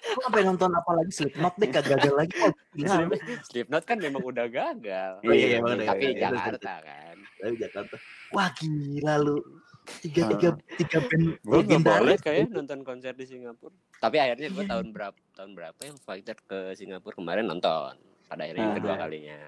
Lu 0.02 0.18
sampai 0.20 0.42
nonton 0.42 0.66
apa 0.68 0.90
lagi 0.92 1.10
Slipknot 1.10 1.54
deh 1.56 1.66
kagak 1.68 1.94
gagal 1.96 2.14
lagi. 2.16 2.34
Oh, 2.40 2.50
gila. 2.74 2.94
lu. 3.00 3.14
Slipknot 3.44 3.82
kan 3.82 3.98
memang 3.98 4.22
udah 4.24 4.46
gagal 4.46 5.12
Oh, 5.20 5.30
iya, 5.30 5.46
iya, 5.52 5.58
Iya, 5.60 5.82
tapi 5.84 6.04
iya, 6.04 6.10
iya, 6.10 6.22
Jakarta 6.28 6.72
kan 6.80 7.16
Dari 7.38 7.54
Jakarta. 7.56 7.94
Wah 8.30 8.48
gila 8.52 9.14
lu. 9.20 9.38
Tiga 9.82 10.30
tiga 10.30 10.48
tiga 10.76 10.98
band 11.02 11.24
gue 11.36 11.58
nggak 11.60 11.80
boleh 11.80 12.14
legendaris. 12.14 12.20
kayak 12.22 12.50
nonton 12.50 12.80
konser 12.82 13.12
di 13.12 13.24
Singapura 13.24 13.74
tapi 13.98 14.16
akhirnya 14.16 14.48
gue 14.48 14.64
tahun 14.64 14.86
berapa 14.90 15.18
tahun 15.32 15.50
berapa 15.52 15.80
yang 15.80 15.98
fighter 15.98 16.38
ke 16.40 16.58
Singapura 16.72 17.12
kemarin 17.12 17.44
nonton 17.44 17.98
pada 18.24 18.40
akhirnya 18.40 18.62
yang 18.62 18.70
Ah. 18.70 18.78
kedua 18.78 18.94
kalinya 18.96 19.38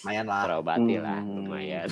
Lumayan 0.00 0.24
lah. 0.26 0.42
terobati 0.42 0.94
lah 0.96 1.18
Hmm. 1.18 1.36
lumayan 1.38 1.88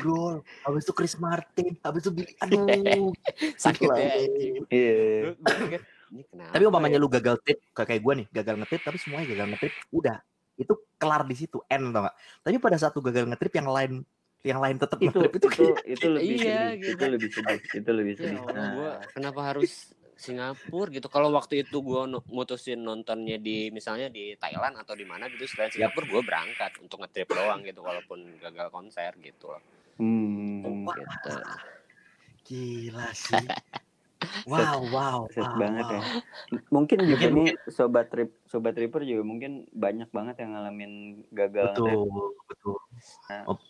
Grohl, 0.00 0.40
habis 0.62 0.82
itu 0.82 0.92
Chris 0.92 1.14
Martin, 1.14 1.76
habis 1.78 2.00
itu 2.00 2.10
Billy. 2.10 2.32
Aduh. 2.42 3.12
sakit 3.54 3.80
Gila. 3.82 3.94
ya. 3.94 4.14
Iya. 4.66 4.96
Ini 6.10 6.22
kenapa 6.26 6.50
Tapi 6.50 6.64
umpamanya 6.64 6.96
ya? 6.96 7.02
lu 7.04 7.08
gagal 7.08 7.36
trip 7.38 7.60
kayak 7.70 8.00
gue 8.00 8.14
nih, 8.16 8.26
gagal 8.30 8.54
ngetrip 8.56 8.82
tapi 8.82 8.98
semuanya 8.98 9.26
gagal 9.30 9.46
ngetrip, 9.52 9.72
udah 9.90 10.16
itu 10.56 10.72
kelar 10.96 11.22
di 11.22 11.36
situ, 11.36 11.60
end 11.66 11.92
tau 11.92 12.02
gak? 12.02 12.16
Tapi 12.40 12.56
pada 12.58 12.76
saat 12.76 12.92
lu 12.92 13.00
gagal 13.00 13.24
ngetrip 13.26 13.52
yang 13.54 13.68
lain 13.68 13.92
yang 14.40 14.60
lain 14.64 14.76
tetap 14.80 14.96
Itu 15.00 15.20
itu 15.36 15.48
itu 15.52 15.64
itu 15.84 16.06
lebih 16.08 16.36
Iya, 16.40 16.60
sedih. 16.72 16.72
gitu. 16.80 16.90
Itu 16.96 17.04
lebih 17.12 17.30
sedih. 17.30 17.60
Itu 17.76 17.90
lebih 17.92 18.14
ya 18.16 18.20
sedih. 18.24 18.38
Allah 18.40 18.56
Nah, 18.56 18.70
gua 18.72 18.90
kenapa 19.12 19.40
harus 19.52 19.70
Singapura 20.20 20.92
gitu 20.92 21.08
kalau 21.08 21.32
waktu 21.32 21.64
itu 21.64 21.80
gue 21.80 22.02
mutusin 22.28 22.76
nontonnya 22.84 23.40
di 23.40 23.72
misalnya 23.72 24.12
di 24.12 24.36
Thailand 24.36 24.76
atau 24.76 24.92
di 24.92 25.08
mana 25.08 25.32
gitu 25.32 25.48
selain 25.48 25.72
Singapura 25.72 26.04
gue 26.04 26.20
berangkat 26.20 26.76
untuk 26.84 27.00
ngetrip 27.00 27.32
doang 27.32 27.64
gitu 27.64 27.80
walaupun 27.80 28.36
gagal 28.36 28.68
konser 28.68 29.16
gitu 29.24 29.48
loh 29.48 29.62
Hmm. 30.00 30.84
Wah, 30.88 30.96
gitu 30.96 31.32
gila 32.48 33.12
sih. 33.12 33.44
Wow, 34.44 34.84
wow, 34.92 35.18
Set 35.32 35.44
wow, 35.44 35.56
banget 35.56 35.84
wow. 35.88 35.96
ya. 35.96 36.02
Mungkin 36.68 36.98
juga 37.08 37.26
Mungkin- 37.28 37.36
nih 37.40 37.48
sobat 37.72 38.06
trip 38.12 38.30
sobat 38.44 38.76
tripper 38.76 39.04
juga 39.04 39.22
mungkin 39.24 39.64
banyak 39.72 40.12
banget 40.12 40.44
yang 40.44 40.52
ngalamin 40.52 40.92
gagal 41.32 41.72
ngetrip 41.72 41.96
Betul, 41.96 42.24
betul. 42.48 42.76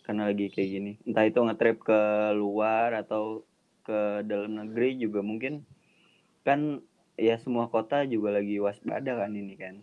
karena 0.03 0.23
lagi 0.27 0.45
kayak 0.51 0.69
gini. 0.69 0.91
Entah 1.07 1.23
itu 1.23 1.39
ngetrip 1.39 1.77
ke 1.83 1.99
luar 2.35 2.91
atau 2.99 3.47
ke 3.81 4.27
dalam 4.27 4.59
negeri 4.59 4.99
juga 4.99 5.23
mungkin 5.23 5.63
kan 6.43 6.83
ya 7.15 7.37
semua 7.39 7.69
kota 7.69 8.03
juga 8.03 8.35
lagi 8.35 8.59
waspada 8.59 9.23
kan 9.23 9.31
ini 9.31 9.55
kan. 9.55 9.79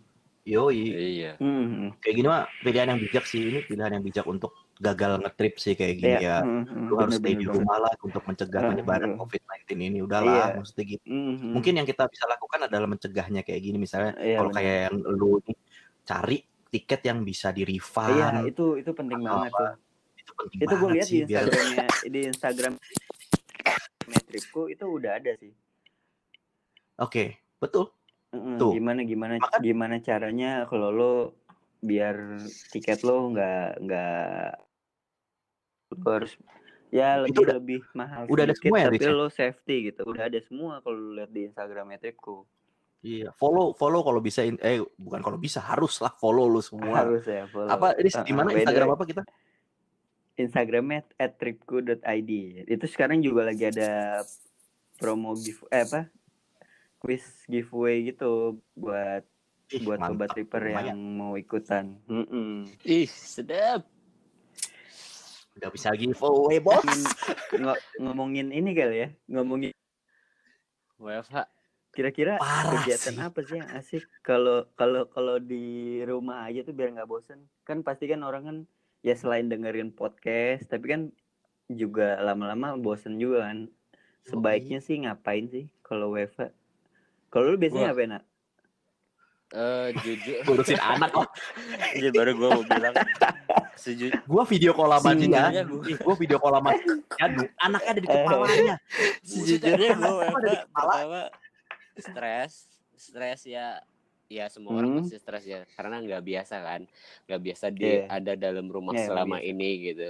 Yoi, 0.49 0.81
iya 1.21 1.33
Hmm. 1.37 1.93
kayak 2.01 2.15
gini 2.17 2.27
mah 2.27 2.49
pilihan 2.65 2.89
yang 2.89 3.01
bijak 3.05 3.25
sih 3.29 3.53
ini 3.53 3.61
pilihan 3.69 4.01
yang 4.01 4.05
bijak 4.05 4.25
untuk 4.25 4.57
gagal 4.81 5.21
ngetrip 5.21 5.59
sih 5.61 5.75
kayak 5.77 5.95
gini 5.99 6.15
ya. 6.17 6.21
Iya. 6.23 6.37
hmm, 6.41 6.63
hmm, 6.65 6.87
Lu 6.89 6.95
harus 6.97 7.19
stay 7.19 7.35
di 7.35 7.45
rumah 7.45 7.77
lah 7.83 7.93
untuk 8.01 8.23
mencegah 8.25 8.63
Hmm, 8.63 8.71
penyebaran 8.73 9.11
hmm. 9.13 9.21
COVID-19 9.21 9.69
ini. 9.77 9.99
Udahlah, 10.01 10.55
Iya. 10.55 10.57
maksudnya 10.57 10.85
gitu. 10.89 11.05
Hmm, 11.05 11.35
hmm. 11.37 11.53
Mungkin 11.53 11.73
yang 11.77 11.87
kita 11.87 12.05
bisa 12.09 12.25
lakukan 12.25 12.61
adalah 12.65 12.89
mencegahnya 12.89 13.43
kayak 13.45 13.61
gini 13.61 13.77
misalnya 13.77 14.15
Iya, 14.17 14.37
kalau 14.41 14.51
kayak 14.55 14.77
yang 14.89 14.97
lu 15.05 15.43
nih, 15.45 15.57
cari 16.07 16.39
tiket 16.71 17.01
yang 17.05 17.19
bisa 17.27 17.49
di 17.53 17.63
refund. 17.67 18.15
Iya, 18.15 18.29
itu 18.49 18.65
itu 18.79 18.91
penting 18.95 19.21
banget 19.21 19.51
tuh. 19.53 19.71
itu 20.17 20.33
penting 20.33 20.59
Itu 20.63 20.73
gue 20.79 20.89
lihat 20.95 21.07
di 21.09 21.17
Instagramnya 21.27 21.87
di 22.15 22.21
Instagram 22.25 22.73
metripku 24.15 24.63
itu 24.71 24.85
udah 24.87 25.13
ada 25.19 25.33
sih. 25.37 25.53
Oke, 26.99 27.39
betul. 27.59 27.91
Tuh. 28.31 28.77
Gimana 28.77 29.01
gimana 29.03 29.41
Maka- 29.41 29.59
gimana 29.59 29.97
caranya 29.99 30.69
kalau 30.69 30.89
lo 30.91 31.13
biar 31.81 32.37
tiket 32.69 33.01
lo 33.01 33.33
nggak 33.33 33.81
nggak 33.81 34.51
lo 35.95 36.11
harus 36.13 36.33
ya 36.91 37.23
lebih 37.23 37.39
udah- 37.41 37.57
lebih 37.57 37.81
mahal 37.95 38.27
udah 38.27 38.45
ada 38.45 38.53
semua 38.53 38.77
ya, 38.77 38.85
tapi 38.85 38.97
Rich, 38.99 39.07
ya? 39.07 39.13
lo 39.15 39.27
safety 39.31 39.77
gitu 39.89 40.01
udah 40.05 40.25
ada 40.27 40.41
semua 40.43 40.73
kalau 40.81 40.99
lo 40.99 41.11
lihat 41.17 41.31
di 41.31 41.47
Instagram 41.47 41.87
metripku 41.89 42.45
Iya, 42.99 43.31
follow 43.33 43.73
follow 43.73 44.03
kalau 44.03 44.19
bisa 44.19 44.43
eh 44.43 44.83
bukan 44.99 45.23
kalau 45.23 45.39
bisa 45.39 45.63
harus 45.63 46.03
lah 46.03 46.11
follow 46.13 46.51
lu 46.51 46.59
semua. 46.59 46.99
harus 46.99 47.23
ya 47.23 47.47
follow. 47.47 47.71
Apa 47.71 47.95
ini 47.95 48.11
di 48.11 48.35
mana 48.35 48.51
Instagram 48.53 48.89
way, 48.91 48.97
apa 48.99 49.05
kita? 49.07 49.23
Instagramnya 50.35 51.07
at 51.15 51.35
tripku.id 51.35 52.31
itu 52.67 52.87
sekarang 52.87 53.19
juga 53.19 53.47
lagi 53.47 53.67
ada 53.67 54.23
promo 54.95 55.31
give 55.33 55.63
eh 55.69 55.83
apa 55.83 56.11
quiz 56.99 57.23
giveaway 57.45 58.07
gitu 58.07 58.57
buat 58.75 59.23
Ih, 59.69 59.83
buat 59.83 59.99
mantap, 59.99 60.13
sobat 60.17 60.29
tripper 60.33 60.63
lumayan. 60.65 60.87
yang 60.89 61.01
mau 61.15 61.35
ikutan. 61.35 62.01
Mm-mm. 62.07 62.65
ih 62.83 63.05
sedap 63.05 63.85
Udah 65.55 65.69
bisa 65.69 65.91
giveaway, 65.93 66.59
bos. 66.59 66.87
Ngo- 67.53 67.83
ngomongin 67.99 68.49
ini 68.49 68.71
kali 68.73 68.97
ya, 68.97 69.09
ngomongin 69.27 69.75
WFH 70.97 71.47
kira-kira 71.91 72.39
kegiatan 72.39 73.11
sih. 73.13 73.19
apa 73.21 73.39
sih 73.43 73.57
yang 73.59 73.71
asik 73.73 74.05
kalau 74.21 74.71
kalau 74.73 75.03
kalau 75.09 75.37
di 75.37 75.65
rumah 76.05 76.47
aja 76.47 76.63
tuh 76.63 76.71
biar 76.71 76.95
nggak 76.95 77.07
bosen. 77.07 77.43
Kan 77.63 77.83
pasti 77.83 78.07
kan 78.07 78.23
orang 78.23 78.43
kan 78.45 78.57
ya 79.01 79.13
selain 79.13 79.47
dengerin 79.47 79.91
podcast, 79.91 80.63
tapi 80.65 80.87
kan 80.89 81.03
juga 81.67 82.19
lama-lama 82.19 82.75
bosen 82.77 83.19
juga 83.19 83.43
kan. 83.45 83.67
Sebaiknya 84.23 84.79
sih 84.79 85.01
ngapain 85.01 85.49
sih 85.49 85.67
kalau 85.81 86.15
WFH? 86.15 86.55
Kalau 87.29 87.45
lu 87.47 87.57
biasanya 87.57 87.81
Wah. 87.83 87.91
ngapain, 87.91 88.11
Nak? 88.11 88.23
Eh 89.49 89.87
jujur 89.99 90.37
Ngurusin 90.45 90.77
anak 90.79 91.09
kok. 91.11 91.29
Iya 91.95 92.11
baru 92.11 92.31
gue 92.35 92.49
mau 92.51 92.63
bilang 92.63 92.93
Seju- 93.75 94.13
Gua 94.25 94.45
video 94.45 94.73
call 94.73 94.93
sama 94.93 95.15
dia. 95.15 95.49
Gue 95.63 95.97
gua 95.97 96.15
video 96.15 96.37
call 96.37 96.55
sama 96.55 96.71
Janu. 97.15 97.43
Anaknya 97.57 97.89
ada 97.89 97.99
di 97.99 98.07
kepalanya. 98.07 98.77
sejujurnya 99.23 99.89
gue 99.91 100.05
Anaknya 100.05 100.29
ada 100.29 100.47
di 100.47 100.59
kepala. 100.63 100.93
pertama 100.93 101.21
stres 101.97 102.53
stres 102.95 103.41
ya 103.45 103.81
ya 104.27 104.45
semua 104.47 104.77
orang 104.77 104.91
Hmm. 104.93 105.01
pasti 105.03 105.17
stres 105.17 105.45
ya 105.45 105.65
karena 105.73 105.97
nggak 105.99 106.21
biasa 106.23 106.55
kan 106.59 106.81
nggak 107.25 107.41
biasa 107.41 107.65
di 107.71 107.81
Iya. 107.81 108.01
ada 108.11 108.33
dalam 108.35 108.67
rumah 108.67 108.93
nggak 108.93 109.09
selama 109.09 109.37
biasa. 109.39 109.49
ini 109.49 109.69
gitu 109.83 110.09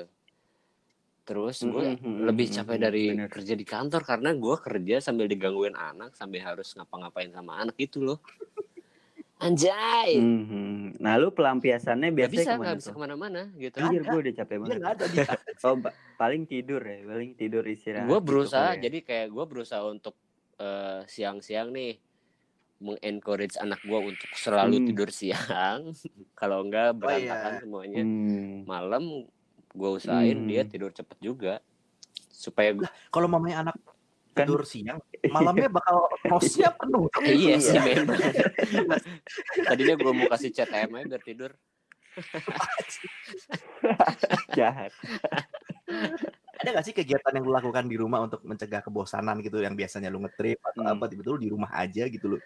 terus 1.28 1.60
gue 1.60 1.84
Mm, 1.92 2.00
mm, 2.00 2.08
mm, 2.08 2.24
lebih 2.24 2.46
mm, 2.48 2.54
capek 2.56 2.76
mm, 2.78 2.84
dari 2.88 3.04
bener. 3.12 3.28
kerja 3.28 3.52
di 3.52 3.66
kantor 3.68 4.00
karena 4.00 4.30
gue 4.32 4.56
kerja 4.56 4.96
sambil 4.98 5.28
digangguin 5.28 5.76
anak 5.76 6.16
sambil 6.16 6.40
harus 6.40 6.72
ngapa-ngapain 6.72 7.28
sama 7.28 7.60
anak 7.60 7.76
gitu 7.76 8.00
loh 8.00 8.18
anjay 9.38 10.18
Mhm. 10.18 10.98
Nah, 10.98 11.14
lu 11.14 11.30
pelampiasannya 11.30 12.10
biasanya 12.10 12.32
bisa 12.34 12.50
ke 12.50 12.56
mana 12.56 12.64
nggak 12.64 12.78
bisa 12.80 12.90
ke 12.90 12.98
mana-mana 12.98 13.42
gitu 13.54 13.76
Anjir, 13.78 14.02
gue 14.02 14.18
udah 14.18 14.34
capek 14.34 14.56
banget. 14.58 14.80
ada. 14.82 15.04
Oh, 15.62 15.76
ba- 15.78 15.94
paling 16.18 16.42
tidur 16.42 16.82
ya, 16.82 16.98
paling 17.06 17.30
tidur 17.38 17.62
istirahat. 17.62 18.08
gue 18.08 18.18
gitu 18.18 18.26
berusaha 18.26 18.70
ya. 18.74 18.80
jadi 18.82 18.98
kayak 19.04 19.28
gue 19.30 19.44
berusaha 19.46 19.82
untuk 19.86 20.16
eh, 20.58 21.06
siang-siang 21.06 21.70
nih 21.70 22.02
mengencourage 22.78 23.58
anak 23.58 23.78
gue 23.82 23.98
untuk 24.00 24.30
selalu 24.34 24.82
Hmm. 24.82 24.86
tidur 24.90 25.10
siang 25.10 25.80
kalau 26.40 26.66
enggak 26.66 26.98
berantakan 26.98 27.52
iya. 27.54 27.62
semuanya 27.62 28.02
Hmm. 28.02 28.66
malam 28.66 29.04
gue 29.70 29.88
usahain 29.90 30.36
Hmm. 30.36 30.46
dia 30.46 30.62
tidur 30.62 30.90
cepet 30.90 31.18
juga 31.18 31.54
supaya 32.28 32.72
gua- 32.72 32.92
Kalau 33.08 33.26
mamanya 33.26 33.62
anak 33.62 33.76
Kan- 34.32 34.46
tidur 34.46 34.62
siang, 34.62 35.02
malamnya 35.26 35.66
bakal 35.78 35.98
rosnya 36.24 36.70
penuh. 36.72 37.10
iya 37.26 37.58
sih 37.58 37.74
Iya. 37.74 38.02
memang 38.02 38.18
tadinya 39.68 39.94
gue 39.94 40.12
mau 40.12 40.28
kasih 40.28 40.50
chat 40.50 40.70
em 40.70 40.88
aja 40.92 41.06
biar 41.08 41.22
tidur 41.22 41.52
Jahat. 44.52 44.90
Ada 46.58 46.68
gak 46.72 46.84
sih 46.84 46.90
kegiatan 46.92 47.30
yang 47.30 47.46
lu 47.46 47.54
lakukan 47.54 47.86
di 47.86 47.94
rumah 47.94 48.18
untuk 48.20 48.42
mencegah 48.42 48.82
kebosanan 48.82 49.38
gitu 49.38 49.62
yang 49.62 49.72
biasanya 49.72 50.10
lu 50.10 50.18
ngetrip 50.18 50.58
atau 50.64 50.82
Hmm. 50.82 50.92
apa 50.92 51.06
tiba-tiba 51.06 51.34
lu 51.34 51.40
di 51.40 51.50
rumah 51.50 51.70
aja 51.70 52.04
gitu 52.04 52.34
lu. 52.34 52.38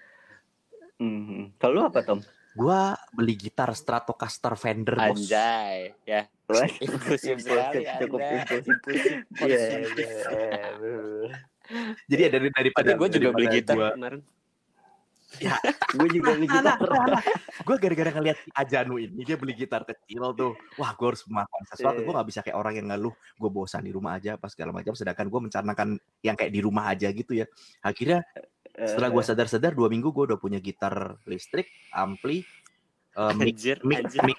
Mhm. 0.99 1.57
Kalau 1.57 1.73
lu 1.75 1.83
apa, 1.83 2.05
Tom? 2.05 2.21
Gua 2.53 2.81
beli 3.11 3.35
gitar 3.35 3.73
Stratocaster 3.73 4.53
Fender 4.55 4.93
bos. 4.95 5.17
anjay 5.17 5.97
ya 6.05 6.29
inklusif 6.85 7.41
sekali 7.41 7.81
cukup 7.99 8.21
impulsif. 8.21 8.65
impulsif 8.67 9.15
Iya, 9.41 9.61
iya, 9.89 10.69
bener. 10.77 11.31
Jadi 12.05 12.21
ya 12.21 12.31
dari 12.31 12.49
daripada 12.51 12.91
gue 12.93 13.09
juga 13.17 13.29
beli 13.31 13.47
gitar 13.51 13.75
gua- 13.75 13.95
kemarin 13.95 14.21
Gue 15.91 16.09
juga 16.13 16.37
beli 16.37 16.45
gitar. 16.45 16.77
gue 17.59 17.77
gara-gara 17.79 18.11
ngeliat 18.13 18.37
Ajanu 18.53 19.01
ini 19.01 19.25
dia 19.25 19.41
beli 19.41 19.57
gitar 19.57 19.81
kecil 19.83 20.37
tuh 20.37 20.53
wah 20.77 20.93
gue 20.93 21.07
harus 21.09 21.25
melakukan 21.25 21.65
sesuatu 21.67 21.99
Iya. 21.99 22.05
gue 22.05 22.13
nggak 22.13 22.29
bisa 22.29 22.41
kayak 22.43 22.53
orang 22.55 22.75
yang 22.77 22.87
ngeluh 22.93 23.15
gue 23.33 23.49
bosan 23.49 23.81
di 23.81 23.93
rumah 23.93 24.13
aja 24.13 24.37
pas 24.37 24.53
segala 24.53 24.77
macam 24.77 24.93
sedangkan 24.93 25.25
gue 25.25 25.41
mencanangkan 25.43 25.89
yang 26.21 26.37
kayak 26.37 26.53
di 26.53 26.61
rumah 26.61 26.85
aja 26.87 27.09
gitu 27.09 27.33
ya 27.33 27.49
akhirnya 27.81 28.21
setelah 28.75 29.09
gue 29.09 29.23
sadar-sadar 29.23 29.73
dua 29.73 29.87
minggu 29.87 30.09
gue 30.09 30.25
udah 30.29 30.39
punya 30.39 30.57
gitar 30.57 30.95
listrik 31.23 31.69
ampli 31.91 32.41
eh, 33.13 33.33
mic 33.35 33.53
anjir 33.53 33.77
mic 33.83 34.01
anjir 34.03 34.23
mic 34.25 34.39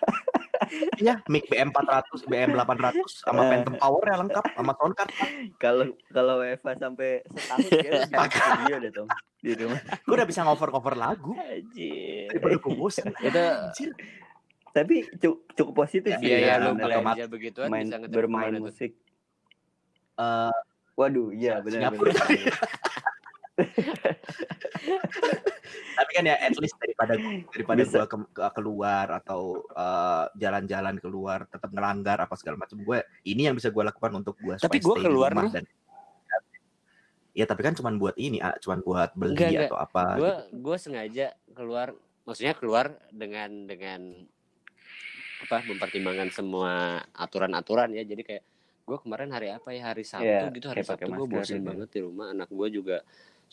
Iya, 0.97 1.21
mic 1.29 1.45
BM 1.45 1.69
400, 1.69 2.25
BM 2.25 2.49
800 2.55 2.97
sama 3.21 3.45
Eh. 3.45 3.49
Phantom 3.51 3.75
Power 3.77 4.03
ya 4.03 4.15
lengkap 4.17 4.45
sama 4.55 4.71
sound 4.73 4.95
card. 4.95 5.11
kalau 5.59 5.85
kalau 6.09 6.41
Eva 6.41 6.71
sampai 6.73 7.21
setahun 7.29 7.69
ya 7.69 7.89
lu 7.91 8.01
bikin 8.01 8.41
studio 8.41 8.75
deh, 8.79 8.91
Tom. 8.91 9.07
Di 9.37 9.53
rumah. 9.53 9.77
Gue 10.01 10.13
udah 10.15 10.25
bisa 10.25 10.41
ngover-ngover 10.41 10.95
lagu 10.95 11.37
anjir 11.37 12.25
daripada 12.27 12.55
gue 12.57 12.73
bosan. 12.73 13.11
itu 13.13 13.37
Anjir. 13.37 13.89
Tapi 14.71 14.95
cu- 15.13 15.41
cukup 15.53 15.73
positif 15.77 16.11
sih. 16.17 16.25
Iya 16.25 16.37
ya 16.37 16.41
Iya, 16.41 16.53
lu 16.57 16.69
belanja 16.73 17.23
begituan 17.27 17.67
main 17.69 17.85
bisa 17.85 17.97
bermain 18.09 18.51
tuh? 18.51 18.63
musik. 18.63 18.91
Eh, 20.15 20.53
Waduh, 20.95 21.29
iya 21.29 21.59
benar 21.59 21.93
Singapura. 21.93 22.13
benar. 22.13 22.49
tapi 25.93 26.11
kan 26.11 26.23
ya 26.25 26.35
at 26.39 26.57
least 26.57 26.73
daripada 26.75 27.13
daripada 27.49 27.81
Bisa. 27.81 27.95
gue 27.95 28.05
ke, 28.07 28.17
ke- 28.31 28.53
keluar 28.53 29.07
atau 29.13 29.41
eh, 29.67 30.25
jalan-jalan 30.35 30.95
keluar 30.97 31.45
tetap 31.45 31.69
ngelanggar 31.69 32.17
apa 32.19 32.33
segala 32.33 32.57
macam 32.57 32.81
gue 32.81 32.97
ini 33.23 33.45
yang 33.45 33.55
bisa 33.55 33.69
gue 33.69 33.83
lakukan 33.83 34.11
untuk 34.15 34.35
gue 34.39 34.57
Tapi 34.57 34.77
gua 34.79 34.95
keluar 34.97 35.31
loh. 35.31 35.49
dan 35.49 35.65
ya 37.33 37.45
tapi 37.45 37.61
kan 37.61 37.73
cuman 37.73 37.97
buat 37.97 38.13
ini 38.15 38.37
ah, 38.39 38.53
cuman 38.57 38.79
buat 38.81 39.09
beli 39.13 39.33
Enggak, 39.33 39.49
enggak. 39.49 39.69
atau 39.69 39.79
apa 39.79 40.01
gue 40.13 40.21
gitu. 40.21 40.57
gue 40.61 40.75
sengaja 40.77 41.25
keluar 41.51 41.87
maksudnya 42.23 42.53
keluar 42.53 42.85
dengan 43.09 43.65
dengan 43.65 44.01
apa 45.43 45.65
mempertimbangkan 45.65 46.29
semua 46.29 47.01
aturan-aturan 47.11 47.89
ya 47.91 48.01
jadi 48.01 48.21
kayak 48.21 48.43
gue 48.83 48.97
kemarin 48.99 49.31
hari 49.31 49.49
apa 49.49 49.71
ya 49.71 49.91
hari 49.91 50.03
Sabtu 50.03 50.23
Iya, 50.23 50.51
gitu 50.51 50.67
hari 50.69 50.83
Sabtu 50.83 51.09
gue 51.09 51.25
bosen 51.25 51.57
gitu. 51.57 51.67
banget 51.67 51.89
di 51.89 51.99
rumah 52.01 52.31
anak 52.31 52.47
gue 52.47 52.67
juga 52.69 52.97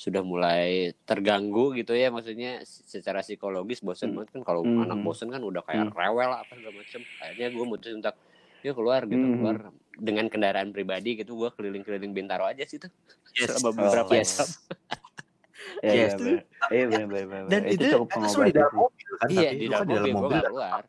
sudah 0.01 0.25
mulai 0.25 0.97
terganggu 1.05 1.77
gitu 1.77 1.93
ya 1.93 2.09
maksudnya 2.09 2.65
secara 2.65 3.21
psikologis 3.21 3.85
bosen 3.85 4.09
Hmm. 4.09 4.25
banget 4.25 4.29
kan 4.33 4.43
kalau 4.49 4.65
Hmm. 4.65 4.81
anak 4.81 5.05
bosen 5.05 5.29
kan 5.29 5.45
udah 5.45 5.61
kayak 5.61 5.93
Hmm. 5.93 5.97
rewel 5.97 6.33
apa 6.33 6.57
segala 6.57 6.81
macem 6.81 7.05
akhirnya 7.21 7.53
gue 7.53 7.65
mutusin 7.69 8.01
untuk 8.01 8.17
yuk 8.65 8.75
keluar 8.75 9.05
gitu 9.05 9.21
Hmm. 9.21 9.37
keluar 9.37 9.57
dengan 9.93 10.27
kendaraan 10.33 10.73
pribadi 10.73 11.21
gitu 11.21 11.37
gue 11.37 11.53
keliling-keliling 11.53 12.17
Bintaro 12.17 12.49
aja 12.49 12.65
sih 12.65 12.81
tuh 12.81 12.89
Yes. 13.37 13.53
selama 13.53 13.69
Oh, 13.69 13.73
beberapa 13.77 14.13
yes. 14.17 14.33
jam 14.33 14.49
Iya, 15.85 15.93
Yes. 15.93 16.13
benar. 16.17 16.41
Iya, 16.73 16.85
benar 16.89 17.05
benar 17.05 17.25
benar. 17.29 17.45
dan 17.53 17.63
itu 17.69 17.73
itu, 17.77 17.89
cukup 17.93 18.09
di 18.09 18.17
pengobatan 18.17 18.53
dalam 18.57 18.73
sih. 18.73 18.81
mobil 18.81 19.11
kan 19.13 19.29
Iya 19.29 19.49
di 19.53 19.67
dalam 19.69 19.85
kan 19.85 19.85
di 19.85 19.93
dalam 19.93 20.09
mobil 20.09 20.13
gue 20.17 20.17
mobil 20.25 20.41
keluar 20.49 20.83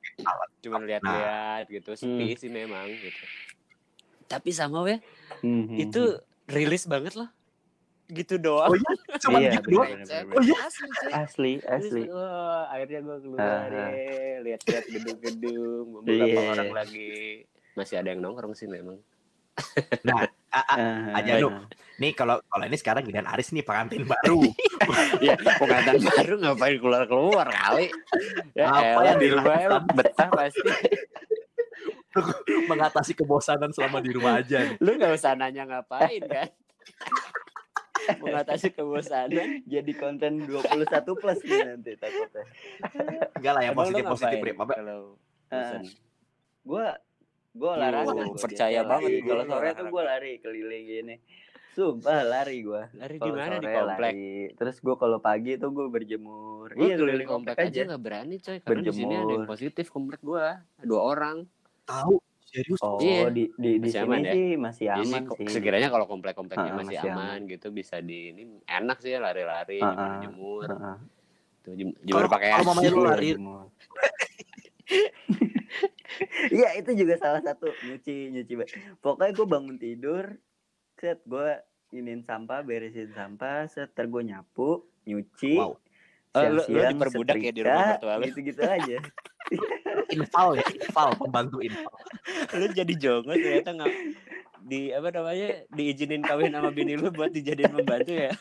Cuma 0.63 0.77
lihat-lihat 0.79 1.63
gitu 1.67 1.91
Sepi 1.91 2.25
Hmm. 2.31 2.39
sih 2.39 2.47
memang 2.49 2.87
gitu 2.95 3.23
Tapi 4.25 4.49
sama 4.55 4.87
ya 4.87 5.03
Mhm. 5.43 5.75
Itu 5.75 6.01
rilis 6.47 6.87
banget 6.87 7.19
loh 7.19 7.27
Gitu 8.11 8.35
doang. 8.37 8.67
Oh 8.67 8.75
iya 8.75 8.91
cuman 9.17 9.39
Iya, 9.39 9.49
gitu 9.55 9.67
doang? 9.71 9.89
oh 10.29 10.41
iya. 10.43 10.55
Asli 10.59 10.89
asli 11.09 11.51
asli. 11.63 12.01
Rilis, 12.01 12.09
wah, 12.11 12.63
Akhirnya 12.67 12.99
gue 13.01 13.17
keluar 13.21 13.41
Ah. 13.41 13.61
deh. 13.69 13.93
Lihat-lihat 14.43 14.85
gedung-gedung 14.85 15.85
Beberapa 15.97 16.37
Iya. 16.37 16.51
orang 16.51 16.71
lagi. 16.75 17.09
Masih 17.71 17.95
ada 17.97 18.09
yang 18.09 18.19
nongkrong 18.19 18.51
sih 18.51 18.65
memang. 18.65 18.97
Nah 20.01 20.25
Ah, 20.51 21.15
Aja, 21.15 21.39
Nuk. 21.39 21.49
ah. 21.49 21.63
nih 21.95 22.11
kalau 22.11 22.37
kalau 22.43 22.61
ini 22.61 22.75
sekarang 22.75 23.01
Gideon 23.01 23.25
Aris 23.25 23.49
nih 23.49 23.61
pengantin 23.61 24.03
baru. 24.03 24.43
Ya 25.23 25.33
pengantin 25.55 26.01
baru 26.01 26.33
ngapain 26.37 26.75
keluar-keluar 26.75 27.47
kali? 27.47 27.87
Ya 28.51 28.67
Apa 28.67 28.99
yang 29.05 29.17
di 29.17 29.27
rumah 29.29 29.55
emang 29.55 29.85
betah 29.89 30.27
pasti. 30.27 30.59
Mengatasi 32.67 33.13
kebosanan 33.13 33.71
selama 33.71 33.97
di 33.97 34.11
rumah 34.11 34.35
aja 34.35 34.59
nih. 34.59 34.75
Lu 34.77 34.93
gak 34.93 35.13
usah 35.13 35.31
nanya 35.31 35.63
ngapain 35.63 36.19
kan 36.25 36.49
Mengatasi 38.17 38.67
kebosanan 38.71 39.61
Jadi 39.65 39.91
konten 39.93 40.41
21 40.41 40.87
plus 41.13 41.39
nih 41.41 41.59
nanti 41.67 41.91
takutnya. 41.95 42.43
enggak 43.33 43.51
lah 43.51 43.61
lu 43.63 43.73
positif 43.75 44.03
positif. 44.05 44.53
Apa- 44.55 44.75
Kalau 44.75 44.99
Ah. 45.47 45.57
bosan? 45.57 45.83
Gua 46.61 46.85
gua 47.51 47.69
Yuh, 47.69 47.77
olahraga. 47.77 48.23
percaya 48.35 48.79
Biasa 48.79 48.89
banget 48.89 49.09
lari. 49.09 49.19
gua 49.19 49.29
Kalau 49.29 49.43
sore 49.45 49.69
tuh 49.73 49.85
gua 49.87 50.03
lari 50.05 50.31
keliling 50.37 50.83
gini. 50.85 51.15
Sumpah 51.71 52.19
lari 52.21 52.57
gua. 52.61 52.83
Lari 52.91 53.15
di 53.15 53.31
mana 53.31 53.55
di 53.55 53.67
komplek? 53.67 54.11
lari. 54.11 54.27
Terus 54.53 54.75
gua 54.79 54.95
kalau 54.95 55.17
pagi 55.17 55.55
tuh 55.55 55.69
gua 55.69 55.87
berjemur. 55.87 56.67
Gue 56.69 56.83
iya 56.85 56.95
keliling 56.95 57.25
komplek 57.25 57.55
aja 57.57 57.81
nggak 57.85 58.01
berani 58.01 58.35
coy 58.37 58.57
karena 58.59 58.81
di 58.81 58.93
sini 58.93 59.13
ada 59.13 59.33
yang 59.33 59.43
positif 59.45 59.85
komplek 59.87 60.19
gua 60.21 60.59
dua 60.79 61.01
orang. 61.05 61.43
tahu 61.83 62.23
serius 62.51 62.79
Oh, 62.79 62.99
Iya. 62.99 63.27
di 63.27 63.47
di 63.51 63.71
di 63.73 63.79
Masih 63.81 63.91
sini 63.93 64.03
aman 64.05 64.19
ya? 64.19 64.31
sih 64.31 64.47
masih 64.55 64.85
Jadi 64.85 64.99
sih 64.99 65.07
aman 65.07 65.23
sih. 65.31 65.47
sekiranya 65.49 65.87
kalau 65.87 66.05
komplek-kompleknya 66.05 66.67
Ah, 66.67 66.77
masih, 66.77 66.97
masih 66.97 67.09
aman, 67.09 67.39
gitu 67.47 67.67
bisa 67.69 67.95
di 67.97 68.19
ini 68.29 68.41
enak 68.61 68.97
sih 68.99 69.09
ya 69.09 69.19
lari-lari, 69.19 69.79
Ah, 69.79 69.87
ah. 69.89 70.19
jemur, 70.19 70.67
Heeh. 70.67 70.97
tuh 71.61 71.73
jem- 71.73 71.97
jemur 72.01 72.19
Kalau- 72.21 72.33
pakaian. 72.33 72.53
kalau 72.53 72.67
mamanya 72.69 72.89
lu 72.89 72.97
Iya, 72.97 73.07
lari. 73.07 73.29
Iya 76.51 76.69
itu 76.75 76.91
juga 76.93 77.15
salah 77.15 77.39
satu 77.39 77.71
nyuci 77.81 78.15
nyuci 78.29 78.53
pokoknya 78.99 79.31
gue 79.31 79.47
bangun 79.47 79.77
tidur 79.77 80.35
set 80.93 81.23
gue 81.23 81.49
inin 81.91 82.21
sampah 82.21 82.61
beresin 82.61 83.09
sampah 83.09 83.65
set 83.65 83.89
ter 83.89 84.05
gue 84.05 84.21
nyapu 84.21 84.83
nyuci 85.05 85.55
wow 85.55 85.79
Oh, 86.31 86.39
lu- 86.41 86.47
lu 86.49 86.63
siang-siang 86.63 86.95
diperbudak 86.95 87.35
ya 87.37 87.51
di 87.51 87.59
rumah 87.61 87.75
setrika, 87.77 87.91
mertua 87.93 88.13
lu? 88.13 88.23
gitu-gitu 88.25 88.61
aja 88.61 88.97
infal 90.09 90.47
ya? 90.53 90.65
Infal 90.79 91.13
pembantu 91.13 91.57
infal. 91.59 91.93
Lu 92.51 92.65
jadi 92.67 92.93
jongo 92.93 93.31
ternyata 93.31 93.71
nggak 93.71 93.93
di 94.61 94.89
apa 94.89 95.09
namanya 95.11 95.49
diizinin 95.67 96.21
kawin 96.21 96.49
sama 96.49 96.69
bini 96.69 96.93
lu 96.93 97.09
buat 97.09 97.29
dijadiin 97.29 97.73
pembantu 97.73 98.13
ya. 98.19 98.31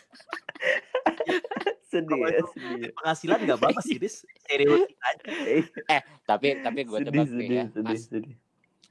sedih 1.82 2.22
ya 2.22 2.38
sedih 2.46 2.90
penghasilan 2.94 3.38
nggak 3.42 3.58
apa-apa 3.58 3.80
sih 3.82 3.98
aja. 3.98 4.08
Eh, 5.90 6.02
Tapi 6.22 6.62
tapi 6.62 6.80
gue 6.84 6.98
tebak 7.02 7.26
sedih 7.26 7.46
nih 7.46 7.56
ya, 7.56 7.64
sedih 7.68 7.84
Mas, 7.90 8.06
sedih. 8.06 8.34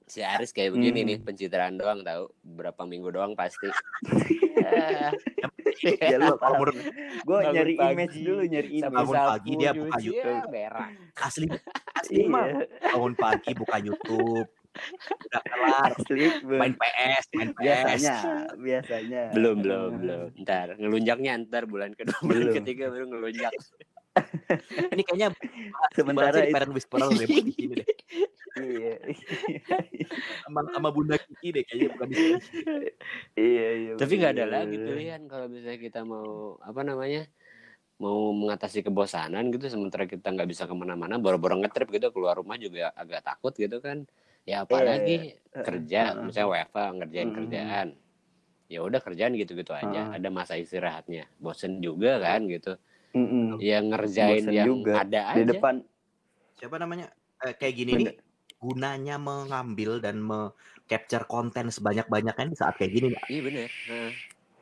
si 0.03 0.19
Aris 0.19 0.49
kayak 0.49 0.73
begini 0.73 0.99
Hmm. 0.99 1.07
nih 1.07 1.17
pencitraan 1.21 1.75
doang 1.75 2.01
tahu? 2.01 2.27
Berapa 2.41 2.83
minggu 2.83 3.09
doang 3.09 3.33
pasti. 3.33 3.69
Eh, 4.59 5.15
ya 5.79 6.19
lu 6.19 6.35
Umur- 6.35 6.75
gue 6.75 7.37
nyari 7.47 7.73
pagi, 7.73 7.93
image 7.95 8.15
dulu 8.19 8.41
nyari 8.43 8.69
image. 8.75 8.91
Bangun 8.91 9.15
pagi 9.15 9.51
dia 9.55 9.71
buka 9.71 9.97
YouTube. 9.97 10.19
ya, 10.19 10.43
berak. 10.45 10.89
Asli 11.99 12.23
asli 12.23 12.31
mah. 12.31 12.45
Iya 12.47 12.65
bangun 12.95 13.13
pagi 13.15 13.51
buka 13.55 13.75
YouTube. 13.83 14.47
Udah 15.29 15.41
kelar. 15.43 15.91
Asli, 15.97 16.25
main 16.45 16.73
PS 16.77 17.25
main 17.35 17.51
PS 17.57 17.59
biasanya, 17.59 18.17
biasanya. 18.55 19.23
belum 19.33 19.55
belum 19.65 19.89
belum. 19.99 20.27
Ntar 20.45 20.77
ngelunjaknya 20.77 21.31
ntar 21.49 21.63
bulan 21.65 21.91
kedua 21.97 22.19
bulan 22.21 22.41
Belum. 22.49 22.55
ketiga 22.61 22.85
baru 22.93 23.05
ngelunjak. 23.09 23.53
Ini 24.93 25.01
kayaknya 25.05 25.29
Sementara 25.93 26.41
itu, 26.41 26.51
Parent 26.51 26.73
Whisperer 26.73 27.07
deh 27.13 27.27
di 27.29 27.53
sini 27.53 27.73
deh. 27.77 27.89
Iya, 28.59 28.97
sama 30.43 30.65
sama 30.73 30.89
Bunda 30.91 31.15
Kiki 31.15 31.53
deh 31.55 31.63
kayaknya 31.63 31.87
bukan 31.95 32.07
di 32.09 32.15
sini. 32.17 32.35
Iya, 33.37 33.67
iya. 33.79 33.91
tapi 33.95 34.13
nggak 34.19 34.33
ada 34.35 34.45
lagi 34.49 34.75
pilihan 34.75 35.21
kalau 35.29 35.47
misalnya 35.47 35.79
kita 35.79 36.01
mau 36.03 36.57
apa 36.59 36.81
namanya 36.83 37.29
mau 37.99 38.31
mengatasi 38.31 38.79
kebosanan 38.87 39.51
gitu 39.51 39.67
sementara 39.67 40.07
kita 40.07 40.31
nggak 40.31 40.47
bisa 40.47 40.63
ke 40.63 40.73
mana-mana 40.73 41.19
boro-boro 41.19 41.59
ngetrip 41.59 41.91
gitu 41.91 42.15
keluar 42.15 42.39
rumah 42.39 42.55
juga 42.55 42.95
agak 42.95 43.27
takut 43.27 43.51
gitu 43.53 43.83
kan 43.83 44.07
ya 44.47 44.63
apalagi 44.63 45.35
kerja 45.51 46.15
Heeh. 46.15 46.23
misalnya 46.31 46.47
WFA 46.47 46.85
ngerjain 46.95 47.27
Mm-mm. 47.27 47.37
kerjaan 47.43 47.87
ya 48.71 48.79
udah 48.85 48.99
kerjaan 49.03 49.33
gitu-gitu 49.35 49.75
aja 49.75 49.87
Heeh. 50.07 50.15
ada 50.15 50.27
masa 50.31 50.55
istirahatnya 50.55 51.27
bosen 51.43 51.83
juga 51.83 52.23
kan 52.23 52.47
gitu 52.47 52.79
Mm-mm. 53.11 53.59
ya 53.59 53.83
ngerjain 53.83 54.43
Bosen 54.47 54.55
yang 54.55 54.69
juga. 54.71 54.95
ada 55.03 55.19
Di 55.27 55.41
aja 55.43 55.51
depan, 55.59 55.75
siapa 56.55 56.77
namanya 56.79 57.07
Eh, 57.39 57.55
kayak 57.55 57.75
gini 57.79 57.91
nih 58.03 58.07
gunanya 58.59 59.15
mengambil 59.15 60.03
dan 60.03 60.19
me-capture 60.19 61.23
konten 61.23 61.71
sebanyak-banyaknya 61.71 62.51
di 62.51 62.57
saat 62.59 62.75
kayak 62.75 62.91
gini 62.91 63.07
iya 63.31 63.39
bener 63.39 63.67
Heeh. 63.87 64.11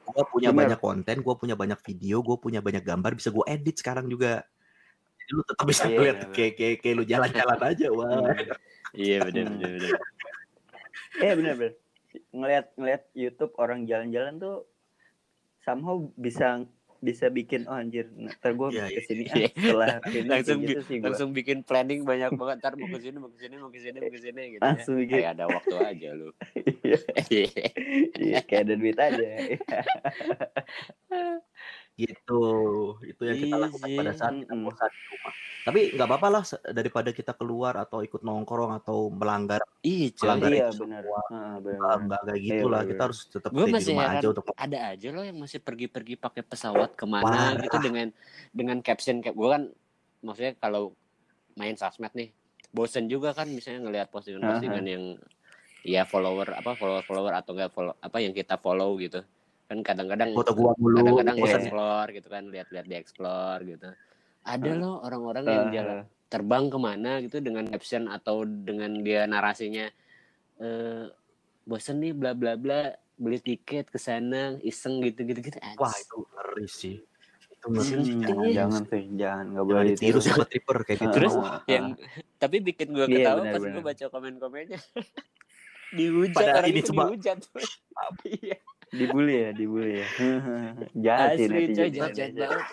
Gue 0.08 0.24
punya 0.32 0.50
Bener. 0.56 0.60
banyak 0.72 0.80
konten, 0.80 1.16
gue 1.20 1.36
punya 1.36 1.56
banyak 1.60 1.80
video, 1.84 2.24
gue 2.24 2.38
punya 2.40 2.60
banyak 2.64 2.84
gambar, 2.84 3.12
bisa 3.20 3.30
gue 3.30 3.46
edit 3.46 3.76
sekarang 3.76 4.08
juga. 4.08 4.42
Jadi 5.20 5.32
lu 5.36 5.44
tetap 5.44 5.66
bisa 5.68 5.84
Iya, 5.86 5.92
ngeliat 6.00 6.18
bener. 6.24 6.32
kayak, 6.32 6.54
kayak, 6.56 6.76
kayak 6.80 6.96
lu 6.96 7.04
jalan-jalan 7.04 7.60
aja, 7.60 7.88
wah. 7.92 8.32
iya 8.96 9.18
bener 9.20 9.46
bener 9.52 9.70
bener 9.76 10.00
eh 11.20 11.34
bener 11.36 11.54
bener. 11.60 11.74
Ngeliat 12.34 12.66
ngeliat 12.80 13.04
YouTube 13.14 13.54
orang 13.60 13.84
jalan-jalan 13.86 14.40
tuh 14.40 14.58
somehow 15.62 16.00
bisa 16.16 16.64
bisa 16.98 17.30
bikin 17.30 17.66
oh 17.66 17.74
anjir 17.74 18.10
ntar 18.18 18.52
gue 18.52 18.68
Iya, 18.74 18.86
iya. 18.86 18.98
ke 18.98 19.02
sini 19.06 19.24
ah, 19.26 19.36
Iya. 19.38 19.48
setelah 19.54 19.88
ini 20.18 20.28
langsung 20.28 20.60
gitu 20.66 20.82
sih 20.84 20.96
gua. 20.98 21.06
langsung 21.10 21.30
bikin 21.32 21.58
planning 21.62 22.02
banyak 22.02 22.32
banget 22.34 22.58
ntar 22.60 22.74
mau 22.74 22.90
ke 22.90 23.00
sini 23.00 23.18
mau 23.18 23.30
ke 23.30 23.38
sini 23.38 23.56
mau 23.56 23.70
ke 23.70 23.80
sini 23.80 23.98
mau 24.00 24.10
ke 24.10 24.20
sini 24.20 24.42
gitu 24.50 24.60
ya. 24.60 24.66
langsung 24.66 24.96
bikin 24.98 25.14
kayak 25.14 25.30
ada 25.36 25.46
waktu 25.46 25.76
aja 25.78 26.10
lu 26.14 26.30
Iya, 27.28 27.50
iya, 28.18 28.40
kayak 28.42 28.62
ada 28.66 28.74
duit 28.76 28.98
aja 28.98 29.28
Gitu. 31.98 32.44
Itu 33.02 33.22
yang 33.26 33.38
kita 33.42 33.56
Iya 33.58 33.64
lakukan 33.68 33.90
pada 33.98 34.12
saat 34.14 34.34
kita 34.38 34.54
bosan 34.54 34.90
di 34.94 35.04
rumah. 35.10 35.34
Tapi 35.68 35.80
nggak 36.00 36.08
apa-apa 36.08 36.28
lah 36.32 36.44
daripada 36.72 37.10
kita 37.12 37.34
keluar 37.36 37.76
atau 37.76 38.00
ikut 38.00 38.24
nongkrong 38.24 38.72
atau 38.80 39.12
melanggar 39.12 39.60
coy 39.84 40.16
Melanggar 40.16 40.52
iya 40.54 40.68
itu 40.72 40.80
benar 40.86 41.04
semua. 41.04 41.22
Heeh, 41.28 41.98
nggak 42.08 42.22
kayak 42.24 42.38
Iya, 42.40 42.48
gitu 42.48 42.66
lah. 42.72 42.82
bener. 42.86 42.92
Kita 42.96 43.02
harus 43.04 43.20
tetap 43.28 43.50
stay 43.52 43.66
di 43.68 43.84
rumah 43.92 44.08
aja 44.16 44.28
untuk 44.32 44.44
ada 44.56 44.80
aja 44.94 45.08
loh 45.12 45.24
yang 45.28 45.38
masih 45.42 45.60
pergi-pergi 45.60 46.14
pakai 46.16 46.44
pesawat 46.46 46.96
ke 46.96 47.06
mana 47.10 47.26
Parah. 47.58 47.64
gitu 47.68 47.78
dengan 47.84 48.08
dengan 48.56 48.78
caption 48.80 49.20
kayak 49.20 49.36
gue 49.36 49.50
kan 49.52 49.64
maksudnya 50.24 50.54
kalau 50.62 50.96
main 51.58 51.76
sosmed 51.76 52.14
nih 52.14 52.30
bosen 52.72 53.10
juga 53.10 53.34
kan 53.34 53.50
misalnya 53.50 53.82
ngelihat 53.90 54.08
postingan-postingan 54.14 54.86
yang 54.86 55.04
ya 55.82 56.04
follower 56.04 56.52
apa 56.54 56.76
follower 56.76 57.04
follower 57.04 57.34
atau 57.34 57.52
enggak 57.56 57.72
follow 57.74 57.94
apa 57.98 58.18
yang 58.20 58.36
kita 58.36 58.60
follow 58.60 58.94
gitu 59.00 59.24
kan 59.68 59.84
kadang-kadang 59.84 60.32
foto 60.32 60.52
gua 60.52 60.72
mulu. 60.80 61.04
kadang-kadang 61.04 61.36
bosen 61.38 61.60
explore 61.62 62.10
gitu 62.12 62.28
kan 62.28 62.44
lihat-lihat 62.48 62.86
di 62.88 62.96
explore 62.96 63.62
gitu. 63.64 63.90
Ada 64.42 64.72
loh 64.74 65.04
orang-orang 65.04 65.44
yang 65.44 65.62
Eh, 65.62 65.74
jalan 65.76 65.98
terbang 66.28 66.66
ke 66.68 66.78
mana 66.78 67.12
gitu 67.20 67.38
dengan 67.40 67.68
caption 67.68 68.08
atau 68.08 68.44
dengan 68.44 69.04
dia 69.04 69.24
narasinya 69.24 69.92
eh 70.58 71.04
bosen 71.64 72.00
nih 72.00 72.12
bla 72.12 72.32
bla 72.32 72.56
bla 72.56 72.92
beli 73.14 73.38
tiket 73.38 73.88
ke 73.88 73.98
sana 73.98 74.56
iseng 74.62 75.00
gitu 75.02 75.24
gitu 75.24 75.40
gitu 75.42 75.58
Wah 75.76 75.92
itu 75.92 76.16
ngeri 76.24 76.66
sih. 76.66 76.96
Itu 77.50 77.66
ngeri 77.68 77.92
Hmm, 77.92 78.22
jangan, 78.22 78.44
Iya. 78.44 78.56
jangan 78.56 78.82
sih, 78.86 79.04
jangan, 79.14 79.46
nggak 79.52 79.66
boleh 79.66 79.84
ditiru 79.92 80.20
sama 80.22 80.46
tripper 80.46 80.78
kayak 80.82 80.98
gitu. 80.98 81.14
Terus 81.14 81.34
yang 81.68 81.86
tapi 82.38 82.56
bikin 82.62 82.88
gue 82.90 83.04
Iya, 83.04 83.16
ketawa 83.20 83.40
benar, 83.42 83.52
pas 83.52 83.62
benar. 83.62 83.74
gue 83.74 83.84
baca 83.84 84.06
komen-komennya. 84.08 84.80
Dihujat 85.98 86.36
Padahal 86.36 86.60
orang 86.62 86.70
ini 86.70 86.80
itu 86.80 86.88
cuma- 86.88 87.04
dihujat. 87.06 87.38
Iya 88.24 88.58
dibully 88.90 89.36
ya, 89.44 89.50
dibully 89.52 89.92
ya. 90.00 90.08
Jahat 91.06 91.30
sih 91.36 91.48
netizen. 91.48 91.92
jahat 91.92 92.12
jahat 92.16 92.32
banget 92.34 92.66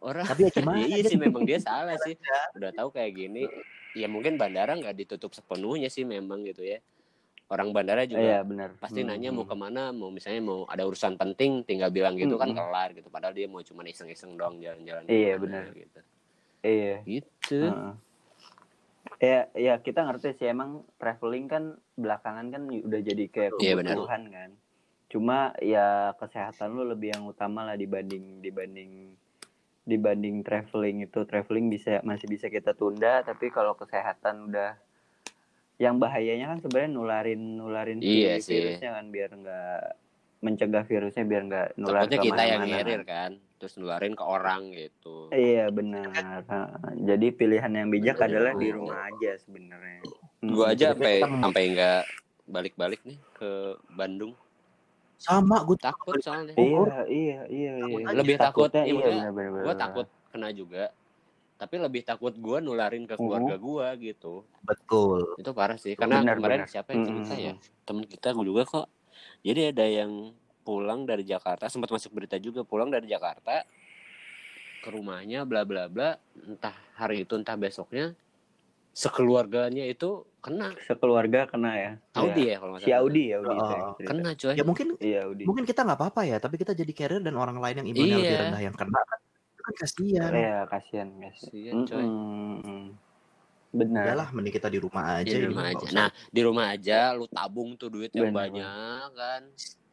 orang 0.00 0.24
Tapi 0.24 0.40
ya 0.42 0.50
gimana? 0.56 0.80
iya 0.88 1.02
sih 1.04 1.18
memang 1.20 1.42
dia 1.44 1.58
salah 1.60 1.96
sih 2.00 2.16
udah 2.56 2.70
tahu 2.72 2.88
kayak 2.90 3.12
gini 3.12 3.44
ya 3.92 4.08
mungkin 4.08 4.40
bandara 4.40 4.72
nggak 4.72 4.96
ditutup 4.96 5.36
sepenuhnya 5.36 5.92
sih 5.92 6.08
memang 6.08 6.40
gitu 6.48 6.64
ya 6.64 6.80
orang 7.50 7.74
bandara 7.74 8.06
juga 8.06 8.22
Iya 8.22 8.38
benar. 8.46 8.78
pasti 8.78 9.02
Hmm, 9.02 9.10
nanya 9.12 9.28
mau 9.28 9.44
hmm. 9.44 9.50
ke 9.52 9.56
mana 9.58 9.82
mau 9.92 10.08
misalnya 10.08 10.40
mau 10.40 10.64
ada 10.64 10.86
urusan 10.86 11.18
penting 11.18 11.66
tinggal 11.66 11.90
bilang 11.92 12.14
gitu 12.16 12.38
kan 12.38 12.48
Mm-mm. 12.48 12.56
kelar 12.56 12.96
gitu 12.96 13.10
padahal 13.10 13.34
dia 13.36 13.44
mau 13.50 13.60
cuma 13.60 13.84
iseng-iseng 13.84 14.38
doang 14.38 14.56
jalan-jalan 14.62 15.04
Iya, 15.04 15.34
benar. 15.36 15.68
gitu 15.74 16.00
Iya. 16.62 16.96
gitu 17.04 17.60
Heeh. 17.60 17.94
Ya, 19.20 19.52
ya 19.52 19.74
kita 19.76 20.00
ngerti 20.06 20.32
sih 20.38 20.48
emang 20.48 20.80
traveling 20.96 21.44
kan 21.44 21.64
belakangan 21.92 22.46
kan 22.48 22.62
udah 22.70 23.00
jadi 23.04 23.24
kayak 23.28 23.52
Iya, 23.60 23.74
benar. 23.76 23.98
kebutuhan 23.98 24.22
kan. 24.32 24.50
Cuma 25.10 25.50
ya 25.58 26.14
kesehatan 26.14 26.70
lu 26.70 26.86
lebih 26.86 27.10
yang 27.10 27.26
utama 27.26 27.66
lah 27.66 27.74
dibanding 27.74 28.38
dibanding 28.38 29.10
dibanding 29.82 30.40
traveling 30.40 31.02
itu 31.02 31.26
traveling 31.26 31.66
bisa 31.66 31.98
masih 32.00 32.30
bisa 32.30 32.46
kita 32.46 32.70
tunda 32.72 33.20
tapi 33.20 33.50
kalau 33.50 33.74
kesehatan 33.74 34.46
udah 34.46 34.78
yang 35.80 35.98
bahayanya 35.98 36.46
kan 36.46 36.58
sebenarnya 36.60 36.92
nularin 36.92 37.58
nularin 37.58 37.98
Iya 37.98 38.38
sih. 38.38 38.54
virusnya 38.54 38.94
kan 38.94 39.10
biar 39.10 39.30
nggak 39.32 39.80
mencegah 40.40 40.84
virusnya 40.84 41.24
biar 41.24 41.42
nggak 41.42 41.68
nular 41.74 42.04
takutnya 42.04 42.16
ke 42.16 42.26
kita 42.28 42.42
yang 42.44 42.60
mana-mana. 42.62 42.76
ngerir 42.78 43.02
kan 43.02 43.30
terus 43.58 43.74
nularin 43.76 44.14
ke 44.14 44.24
orang 44.24 44.62
gitu 44.70 45.16
Iya 45.28 45.68
benar. 45.68 46.06
Jadi 46.96 47.26
pilihan 47.34 47.72
yang 47.74 47.88
bijak 47.88 48.16
Benar. 48.16 48.28
adalah 48.30 48.52
di 48.56 48.68
rumah 48.70 48.98
aja 49.04 49.32
sebenarnya. 49.36 50.00
Hmm. 50.38 50.52
gua 50.54 50.66
aja 50.70 50.92
Tapi 50.92 51.18
sampai 51.18 51.42
sampai 51.42 51.62
nggak 51.74 52.02
balik-balik 52.46 53.00
nih 53.02 53.18
ke 53.34 53.50
Bandung 53.90 54.32
Sama 55.20 55.60
gue 55.68 55.76
takut 55.76 56.16
soalnya. 56.18 56.56
Iya, 56.56 57.04
iya, 57.12 57.40
iya, 57.52 57.72
iya. 57.76 58.08
Lebih 58.16 58.40
takut 58.40 58.72
Takutnya 58.72 58.84
iya, 58.88 58.90
iya 58.90 58.96
maksudnya 58.96 59.30
benar-benar. 59.36 59.64
gue 59.68 59.74
takut 59.76 60.06
kena 60.32 60.48
juga 60.56 60.84
tapi 61.60 61.76
lebih 61.76 62.00
takut 62.08 62.32
gue 62.32 62.58
nularin 62.64 63.04
ke 63.04 63.20
keluarga 63.20 63.60
gue 63.60 63.86
gitu. 64.16 64.48
Betul. 64.64 65.36
itu 65.36 65.50
parah 65.52 65.76
sih 65.76 65.92
karena 65.92 66.24
Benar, 66.24 66.36
kemarin 66.40 66.58
benar. 66.64 66.68
siapa 66.72 66.96
yang 66.96 67.04
Mm, 67.04 67.08
cerita 67.12 67.34
mm, 67.36 67.44
ya 67.44 67.52
temen 67.84 68.04
kita 68.08 68.28
gue 68.32 68.44
juga 68.48 68.62
kok. 68.64 68.88
Jadi 69.44 69.60
ada 69.68 69.84
yang 69.84 70.32
pulang 70.64 71.04
dari 71.04 71.20
Jakarta 71.28 71.68
sempat 71.68 71.92
masuk 71.92 72.16
berita 72.16 72.40
juga 72.40 72.64
pulang 72.64 72.88
dari 72.88 73.04
Jakarta 73.04 73.60
ke 74.80 74.88
rumahnya 74.88 75.44
bla 75.44 75.68
bla 75.68 75.84
bla 75.92 76.16
entah 76.48 76.72
hari 76.96 77.28
itu 77.28 77.36
entah 77.36 77.60
besoknya 77.60 78.16
sekeluarganya 78.92 79.84
itu 79.84 80.24
kena 80.40 80.72
Sekeluarga 80.82 81.44
kena 81.46 81.72
ya. 81.74 81.92
Audi 82.16 82.48
Iya. 82.48 82.52
ya 82.52 82.56
kalau 82.58 82.74
Si 82.76 82.90
Audi 82.90 83.24
ya 83.28 83.36
Audi 83.38 83.50
Oh. 83.50 83.60
cerita. 83.60 84.08
kena 84.08 84.30
coy 84.34 84.54
Ya 84.54 84.64
mungkin 84.64 84.86
Iya 84.96 85.18
Audi. 85.24 85.44
mungkin 85.44 85.64
kita 85.64 85.80
nggak 85.82 85.98
apa-apa 86.00 86.22
ya, 86.24 86.36
tapi 86.36 86.56
kita 86.56 86.72
jadi 86.72 86.90
carrier 86.90 87.20
dan 87.20 87.34
orang 87.34 87.56
lain 87.56 87.76
yang 87.80 87.88
imunnya 87.88 88.16
lebih 88.16 88.30
Iya. 88.30 88.40
rendah 88.46 88.62
yang 88.62 88.74
kena 88.74 89.00
kan 89.00 89.18
itu 89.20 89.60
kan 89.60 89.74
kasihan. 89.76 90.30
Iya 90.32 90.58
kasihan 90.66 91.08
kasihan. 91.14 91.74
Kasihan, 91.76 91.76
coy. 91.86 92.04
Mm-mm. 92.04 92.82
Benar. 93.70 94.02
Udahlah, 94.02 94.28
mending 94.34 94.50
kita 94.52 94.66
di 94.66 94.78
rumah 94.78 95.04
aja. 95.14 95.30
Iya, 95.30 95.36
di 95.36 95.46
rumah 95.46 95.64
aja 95.68 95.86
nah 95.92 96.08
di 96.26 96.40
rumah 96.42 96.66
aja 96.70 96.98
lu 97.14 97.26
tabung 97.26 97.76
tuh 97.76 97.86
duit 97.86 98.10
yang 98.10 98.34
Benar, 98.34 98.38
banyak 98.50 99.06
kan 99.14 99.42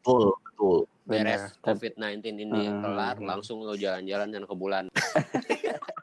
betul, 0.01 0.33
betul. 0.41 0.77
beres 1.03 1.53
Benar. 1.53 1.61
COVID-19 1.61 2.25
ini 2.39 2.61
Hmm. 2.65 2.81
kelar 2.81 3.15
langsung 3.19 3.61
lo 3.61 3.75
jalan-jalan 3.75 4.31
dan 4.31 4.43
ke 4.43 4.55
bulan 4.55 4.89